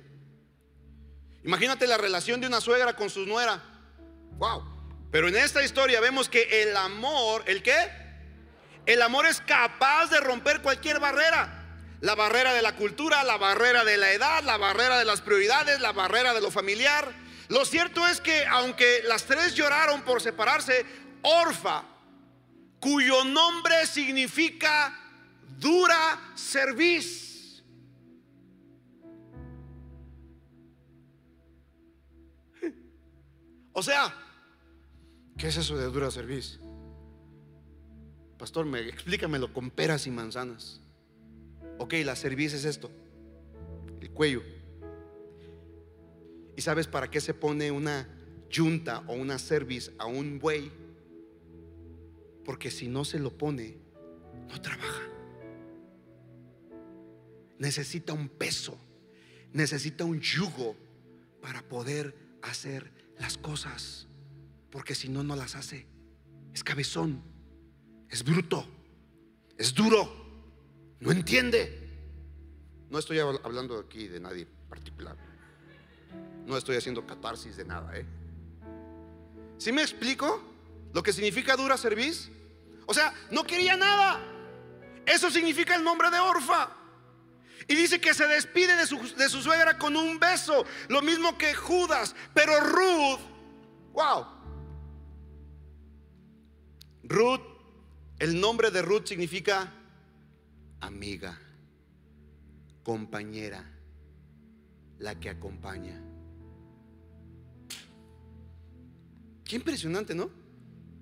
[1.43, 3.63] Imagínate la relación de una suegra con su nuera.
[4.37, 4.63] Wow.
[5.11, 7.75] Pero en esta historia vemos que el amor, ¿el qué?
[8.85, 11.58] El amor es capaz de romper cualquier barrera.
[12.01, 15.81] La barrera de la cultura, la barrera de la edad, la barrera de las prioridades,
[15.81, 17.13] la barrera de lo familiar.
[17.49, 20.85] Lo cierto es que aunque las tres lloraron por separarse,
[21.21, 21.83] Orfa,
[22.79, 24.97] cuyo nombre significa
[25.57, 27.63] dura serviz.
[33.73, 34.13] O sea,
[35.37, 36.59] ¿qué es eso de dura serviz?
[38.37, 40.81] Pastor, me, explícamelo con peras y manzanas.
[41.79, 42.91] Ok, la cerviz es esto,
[44.01, 44.43] el cuello.
[46.57, 48.05] ¿Y sabes para qué se pone una
[48.49, 50.69] yunta o una cerviz a un buey?
[52.43, 53.77] Porque si no se lo pone,
[54.49, 55.03] no trabaja.
[57.57, 58.77] Necesita un peso,
[59.53, 60.75] necesita un yugo
[61.41, 64.05] para poder hacer las cosas.
[64.69, 65.87] Porque si no, no las hace.
[66.53, 67.23] Es cabezón,
[68.09, 68.65] es bruto,
[69.57, 70.18] es duro.
[70.99, 71.87] No entiende.
[72.89, 75.15] No estoy hablando aquí de nadie particular.
[76.45, 78.05] No estoy haciendo catarsis de nada, ¿eh?
[79.57, 80.41] ¿Sí me explico
[80.93, 82.29] lo que significa dura serviz?
[82.85, 84.19] O sea, no quería nada.
[85.05, 86.75] Eso significa el nombre de Orfa.
[87.67, 91.37] Y dice que se despide de su, de su suegra con un beso, lo mismo
[91.37, 92.15] que Judas.
[92.33, 93.19] Pero Ruth,
[93.93, 94.25] wow.
[97.03, 97.41] Ruth,
[98.17, 99.71] el nombre de Ruth significa
[100.81, 101.37] amiga,
[102.83, 103.63] compañera,
[104.99, 106.01] la que acompaña.
[109.45, 110.29] Qué impresionante, ¿no?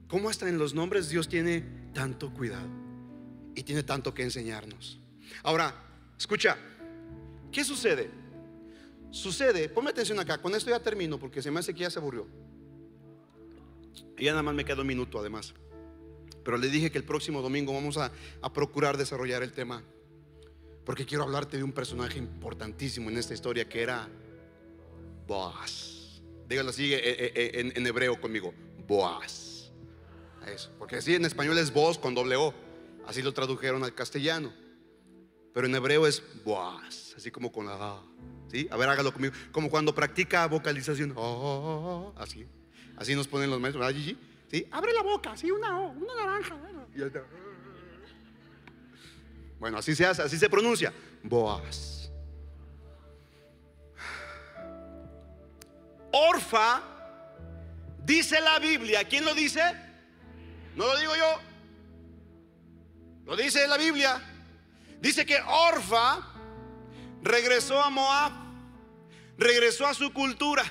[0.08, 1.62] Cómo hasta en los nombres Dios tiene
[1.94, 2.68] tanto cuidado
[3.56, 5.00] y tiene tanto que enseñarnos.
[5.44, 5.74] Ahora,
[6.18, 6.58] escucha,
[7.52, 8.10] ¿qué sucede?
[9.12, 12.00] Sucede, ponme atención acá, con esto ya termino porque se me hace que ya se
[12.00, 12.28] aburrió.
[14.18, 15.54] Y ya nada más me queda un minuto además.
[16.48, 18.10] Pero le dije que el próximo domingo vamos a,
[18.54, 19.84] procurar desarrollar el tema.
[20.86, 24.08] Porque quiero hablarte de un personaje importantísimo en esta historia que era
[25.28, 26.22] Boaz.
[26.48, 28.54] Dígalo así eh, eh, eh, en, hebreo conmigo.
[28.88, 29.74] Boaz.
[30.80, 32.54] Porque así en español es voz con doble O.
[33.06, 34.54] Así lo tradujeron al castellano.
[35.54, 37.14] Pero en hebreo es Boaz.
[37.18, 38.02] Así como con la A.
[38.50, 38.70] ¿Sí?
[38.72, 39.34] A ver, hágalo conmigo.
[39.52, 41.14] Como cuando practica vocalización.
[41.18, 42.48] Ah, así.
[42.96, 43.86] Así nos ponen los maestros.
[43.86, 44.18] ¿verdad, Gigi?
[44.50, 44.68] ¿Sí?
[44.72, 45.32] Abre la boca.
[45.32, 45.90] Así una O.
[45.92, 46.58] Una naranja.
[46.96, 47.24] Está.
[49.60, 50.22] Bueno, así se hace.
[50.22, 50.94] Así se pronuncia.
[51.24, 52.12] Boaz.
[56.12, 56.82] Orfa,
[58.04, 59.04] dice la Biblia.
[59.04, 59.62] ¿Quién lo dice?
[60.76, 61.40] No lo digo yo.
[63.26, 64.22] Lo dice la Biblia.
[65.02, 66.34] Dice que Orfa
[67.22, 68.32] regresó a Moab,
[69.38, 70.64] regresó a su cultura,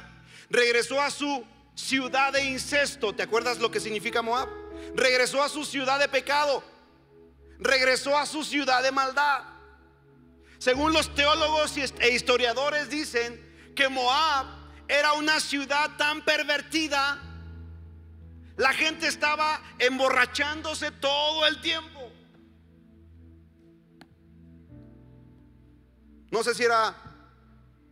[0.48, 1.44] regresó a su
[1.76, 3.14] ciudad de incesto.
[3.14, 4.48] ¿Te acuerdas lo que significa Moab?
[4.94, 6.64] Regresó a su ciudad de pecado,
[7.58, 9.44] regresó a su ciudad de maldad.
[10.58, 14.46] Según los teólogos e historiadores dicen que Moab
[14.88, 17.22] era una ciudad tan pervertida,
[18.56, 22.10] la gente estaba emborrachándose todo el tiempo.
[26.30, 26.96] No sé si era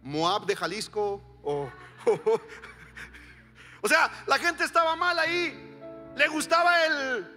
[0.03, 1.71] Moab de Jalisco o...
[3.85, 5.53] o sea, la gente estaba mal ahí.
[6.17, 7.31] Le gustaba el...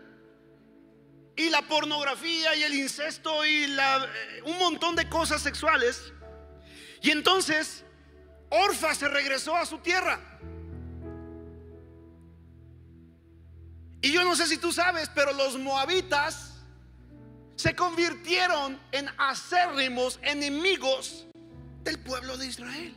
[1.35, 6.13] Y la pornografía y el incesto y eh, un montón de cosas sexuales.
[7.01, 7.83] Y entonces
[8.49, 10.21] Orfa se regresó a su tierra.
[14.01, 16.63] Y yo no sé si tú sabes, pero los moabitas
[17.57, 21.27] se convirtieron en acérrimos enemigos
[21.83, 22.95] del pueblo de Israel.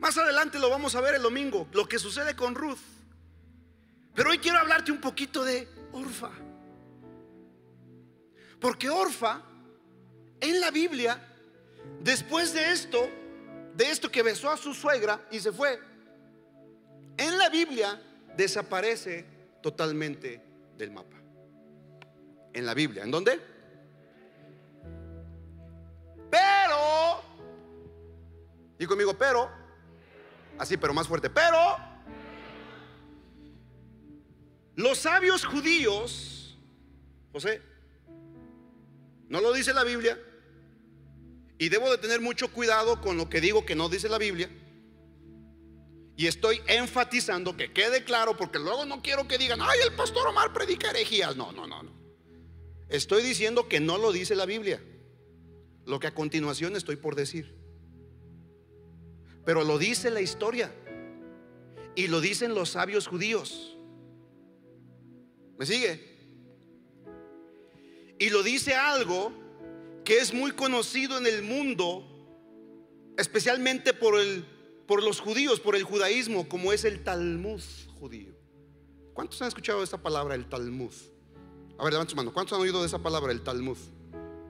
[0.00, 2.78] Más adelante lo vamos a ver el domingo, lo que sucede con Ruth.
[4.14, 6.30] Pero hoy quiero hablarte un poquito de Orfa.
[8.58, 9.42] Porque Orfa,
[10.40, 11.22] en la Biblia,
[12.00, 13.10] después de esto,
[13.74, 15.78] de esto que besó a su suegra y se fue,
[17.18, 18.00] en la Biblia
[18.38, 19.26] desaparece
[19.62, 20.42] totalmente
[20.78, 21.16] del mapa.
[22.54, 23.38] En la Biblia, ¿en dónde?
[26.30, 27.22] Pero,
[28.78, 29.59] y conmigo, pero,
[30.58, 31.76] así, pero más fuerte, pero
[34.76, 36.58] los sabios judíos,
[37.32, 37.60] José,
[39.28, 40.18] no lo dice la Biblia,
[41.58, 44.50] y debo de tener mucho cuidado con lo que digo que no dice la Biblia.
[46.16, 50.26] Y estoy enfatizando que quede claro, porque luego no quiero que digan, ay, el pastor
[50.26, 51.36] Omar predica herejías.
[51.36, 51.92] No, no, no, no.
[52.88, 54.82] Estoy diciendo que no lo dice la Biblia.
[55.84, 57.59] Lo que a continuación estoy por decir.
[59.44, 60.72] Pero lo dice la historia.
[61.94, 63.76] Y lo dicen los sabios judíos.
[65.58, 66.10] ¿Me sigue?
[68.18, 69.32] Y lo dice algo
[70.04, 72.06] que es muy conocido en el mundo,
[73.16, 74.44] especialmente por, el,
[74.86, 77.60] por los judíos, por el judaísmo, como es el Talmud
[77.98, 78.34] judío.
[79.14, 80.92] ¿Cuántos han escuchado esta palabra, el Talmud?
[81.78, 82.32] A ver, levanten su mano.
[82.32, 83.78] ¿Cuántos han oído de esa palabra, el Talmud?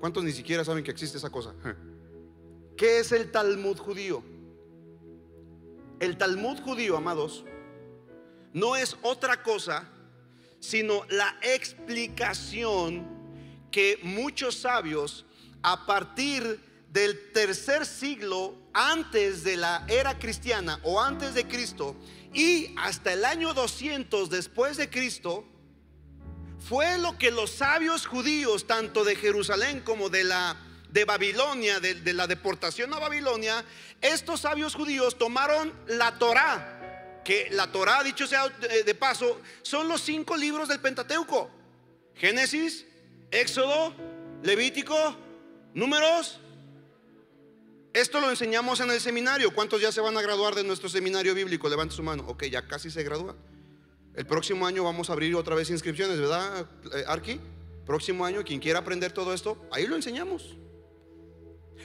[0.00, 1.54] ¿Cuántos ni siquiera saben que existe esa cosa?
[2.76, 4.22] ¿Qué es el Talmud judío?
[6.00, 7.44] El Talmud judío, amados,
[8.52, 9.88] no es otra cosa
[10.60, 13.08] sino la explicación
[13.70, 15.24] que muchos sabios
[15.62, 16.60] a partir
[16.92, 21.96] del tercer siglo antes de la era cristiana o antes de Cristo
[22.32, 25.44] y hasta el año 200 después de Cristo,
[26.58, 30.56] fue lo que los sabios judíos, tanto de Jerusalén como de la
[30.92, 33.64] de Babilonia, de, la deportación a Babilonia,
[34.00, 36.76] estos sabios judíos tomaron la Torá
[37.24, 41.50] que la Torá, dicho sea de paso, son los cinco libros del Pentateuco.
[42.14, 42.86] Génesis,
[43.30, 43.94] Éxodo,
[44.42, 45.16] Levítico,
[45.74, 46.40] Números.
[47.92, 49.52] Esto lo enseñamos en el seminario.
[49.54, 51.68] ¿Cuántos ya se van a graduar de nuestro seminario bíblico?
[51.68, 52.24] Levante su mano.
[52.26, 53.36] Ok, ya casi se gradúa.
[54.14, 57.40] El próximo año vamos a abrir otra vez inscripciones, ¿verdad, eh, Arki?
[57.86, 60.56] Próximo año, quien quiera aprender todo esto, ahí lo enseñamos.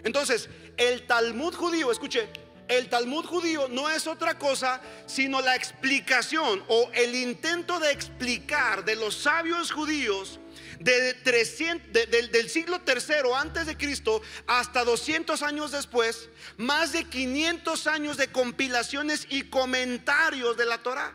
[0.03, 2.27] Entonces, el Talmud judío, escuche,
[2.67, 8.83] el Talmud judío no es otra cosa sino la explicación o el intento de explicar
[8.85, 10.39] de los sabios judíos
[10.79, 17.87] de 300, del siglo tercero antes de Cristo hasta 200 años después, más de 500
[17.87, 21.13] años de compilaciones y comentarios de la Torah.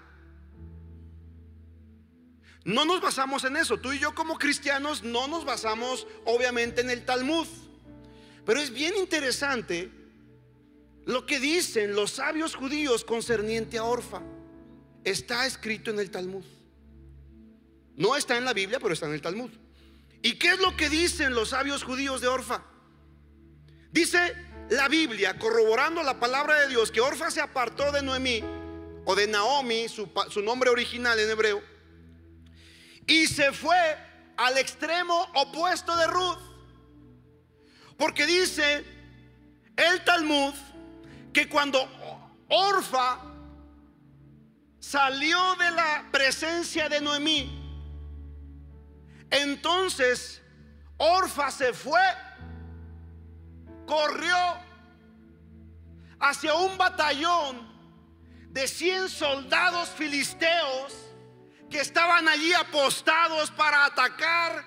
[2.64, 3.78] No nos basamos en eso.
[3.78, 7.46] Tú y yo como cristianos no nos basamos obviamente en el Talmud.
[8.51, 9.92] Pero es bien interesante
[11.05, 14.22] lo que dicen los sabios judíos concerniente a Orfa
[15.05, 16.44] está escrito en el Talmud.
[17.94, 19.53] No está en la Biblia, pero está en el Talmud.
[20.20, 22.64] ¿Y qué es lo que dicen los sabios judíos de Orfa?
[23.92, 24.34] Dice
[24.68, 28.42] la Biblia, corroborando la palabra de Dios, que Orfa se apartó de Noemí,
[29.05, 31.62] o de Naomi, su, su nombre original en hebreo,
[33.07, 33.78] y se fue
[34.36, 36.49] al extremo opuesto de Ruth.
[38.01, 38.82] Porque dice
[39.76, 40.55] el Talmud
[41.34, 41.86] que cuando
[42.48, 43.18] Orfa
[44.78, 47.62] salió de la presencia de Noemí,
[49.28, 50.40] entonces
[50.96, 52.01] Orfa se fue,
[53.86, 54.34] corrió
[56.20, 57.68] hacia un batallón
[58.48, 60.94] de 100 soldados filisteos
[61.68, 64.64] que estaban allí apostados para atacar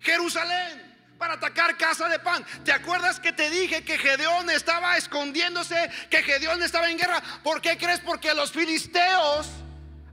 [0.00, 0.87] Jerusalén,
[1.18, 2.44] para atacar casa de pan.
[2.64, 7.22] ¿Te acuerdas que te dije que Gedeón estaba escondiéndose, que Gedeón estaba en guerra?
[7.42, 8.00] ¿Por qué crees?
[8.00, 9.48] Porque los filisteos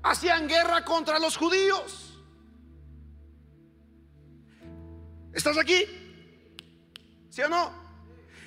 [0.04, 2.20] hacían guerra contra los judíos.
[5.34, 5.86] ¿Estás aquí?
[7.30, 7.72] ¿Sí o no?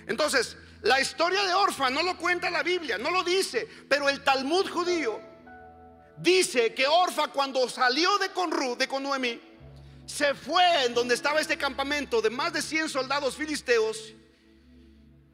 [0.07, 4.25] Entonces, la historia de Orfa no lo cuenta la Biblia, no lo dice, pero el
[4.25, 5.21] Talmud judío
[6.17, 9.48] dice que Orfa cuando salió de Conru, de Conuemi,
[10.09, 14.15] se fue en donde estaba este campamento de más de 100 soldados filisteos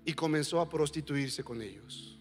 [0.04, 2.18] y comenzó a prostituirse con ellos.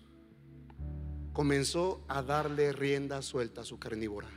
[1.33, 4.29] Comenzó a darle rienda suelta a su carnívora.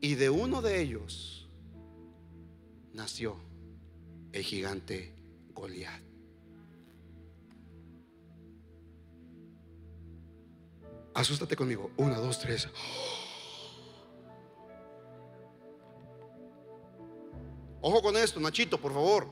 [0.00, 1.48] Y de uno de ellos
[2.92, 3.36] nació
[4.30, 5.16] el gigante
[5.52, 6.07] Goliat.
[11.18, 11.90] Asústate conmigo.
[11.96, 12.68] Una, dos, tres.
[17.80, 19.26] Ojo con esto, Nachito, por favor.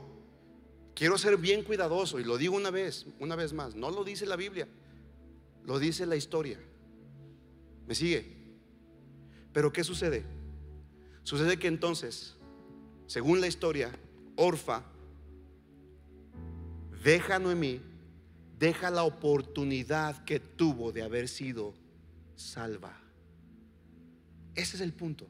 [0.96, 3.76] Quiero ser bien cuidadoso y lo digo una vez, una vez más.
[3.76, 4.66] No lo dice la Biblia,
[5.62, 6.58] lo dice la historia.
[7.86, 8.34] ¿Me sigue?
[9.52, 10.24] Pero ¿qué sucede?
[11.22, 12.34] Sucede que entonces,
[13.06, 13.92] según la historia,
[14.34, 14.82] Orfa
[17.04, 17.80] deja a Noemí,
[18.58, 21.74] deja la oportunidad que tuvo de haber sido
[22.36, 22.96] salva.
[24.54, 25.26] Ese es el punto.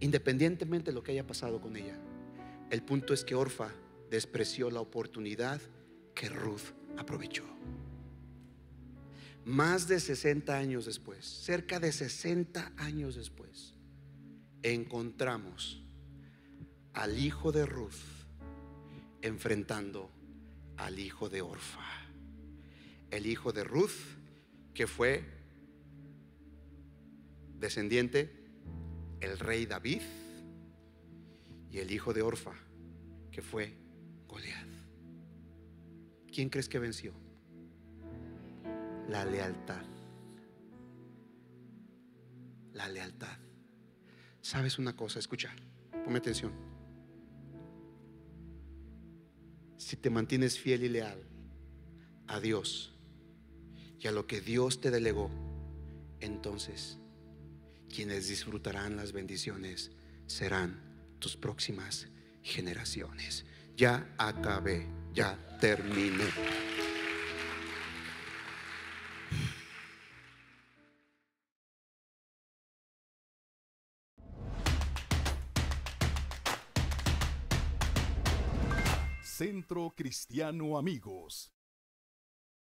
[0.00, 1.96] Independientemente de lo que haya pasado con ella,
[2.70, 3.70] el punto es que Orfa
[4.10, 5.60] despreció la oportunidad
[6.14, 7.44] que Ruth aprovechó.
[9.44, 13.74] Más de 60 años después, cerca de 60 años después,
[14.62, 15.82] encontramos
[16.92, 17.92] al hijo de Ruth
[19.22, 20.10] enfrentando
[20.76, 21.99] al hijo de Orfa.
[23.10, 23.90] El hijo de Ruth,
[24.74, 25.24] que fue
[27.58, 28.32] descendiente,
[29.20, 30.02] el rey David,
[31.70, 32.54] y el hijo de Orfa,
[33.30, 33.76] que fue
[34.26, 34.66] Goliat.
[36.32, 37.12] ¿Quién crees que venció?
[39.08, 39.84] La lealtad.
[42.72, 43.38] La lealtad.
[44.40, 45.18] ¿Sabes una cosa?
[45.18, 45.54] Escucha,
[46.04, 46.52] ponme atención.
[49.76, 51.22] Si te mantienes fiel y leal
[52.26, 52.94] a Dios
[54.00, 55.30] y a lo que Dios te delegó,
[56.20, 56.98] entonces
[57.88, 59.90] quienes disfrutarán las bendiciones
[60.26, 60.80] serán
[61.18, 62.08] tus próximas
[62.42, 63.44] generaciones.
[63.76, 66.24] Ya acabé, ya terminé.
[79.22, 81.52] Centro Cristiano Amigos.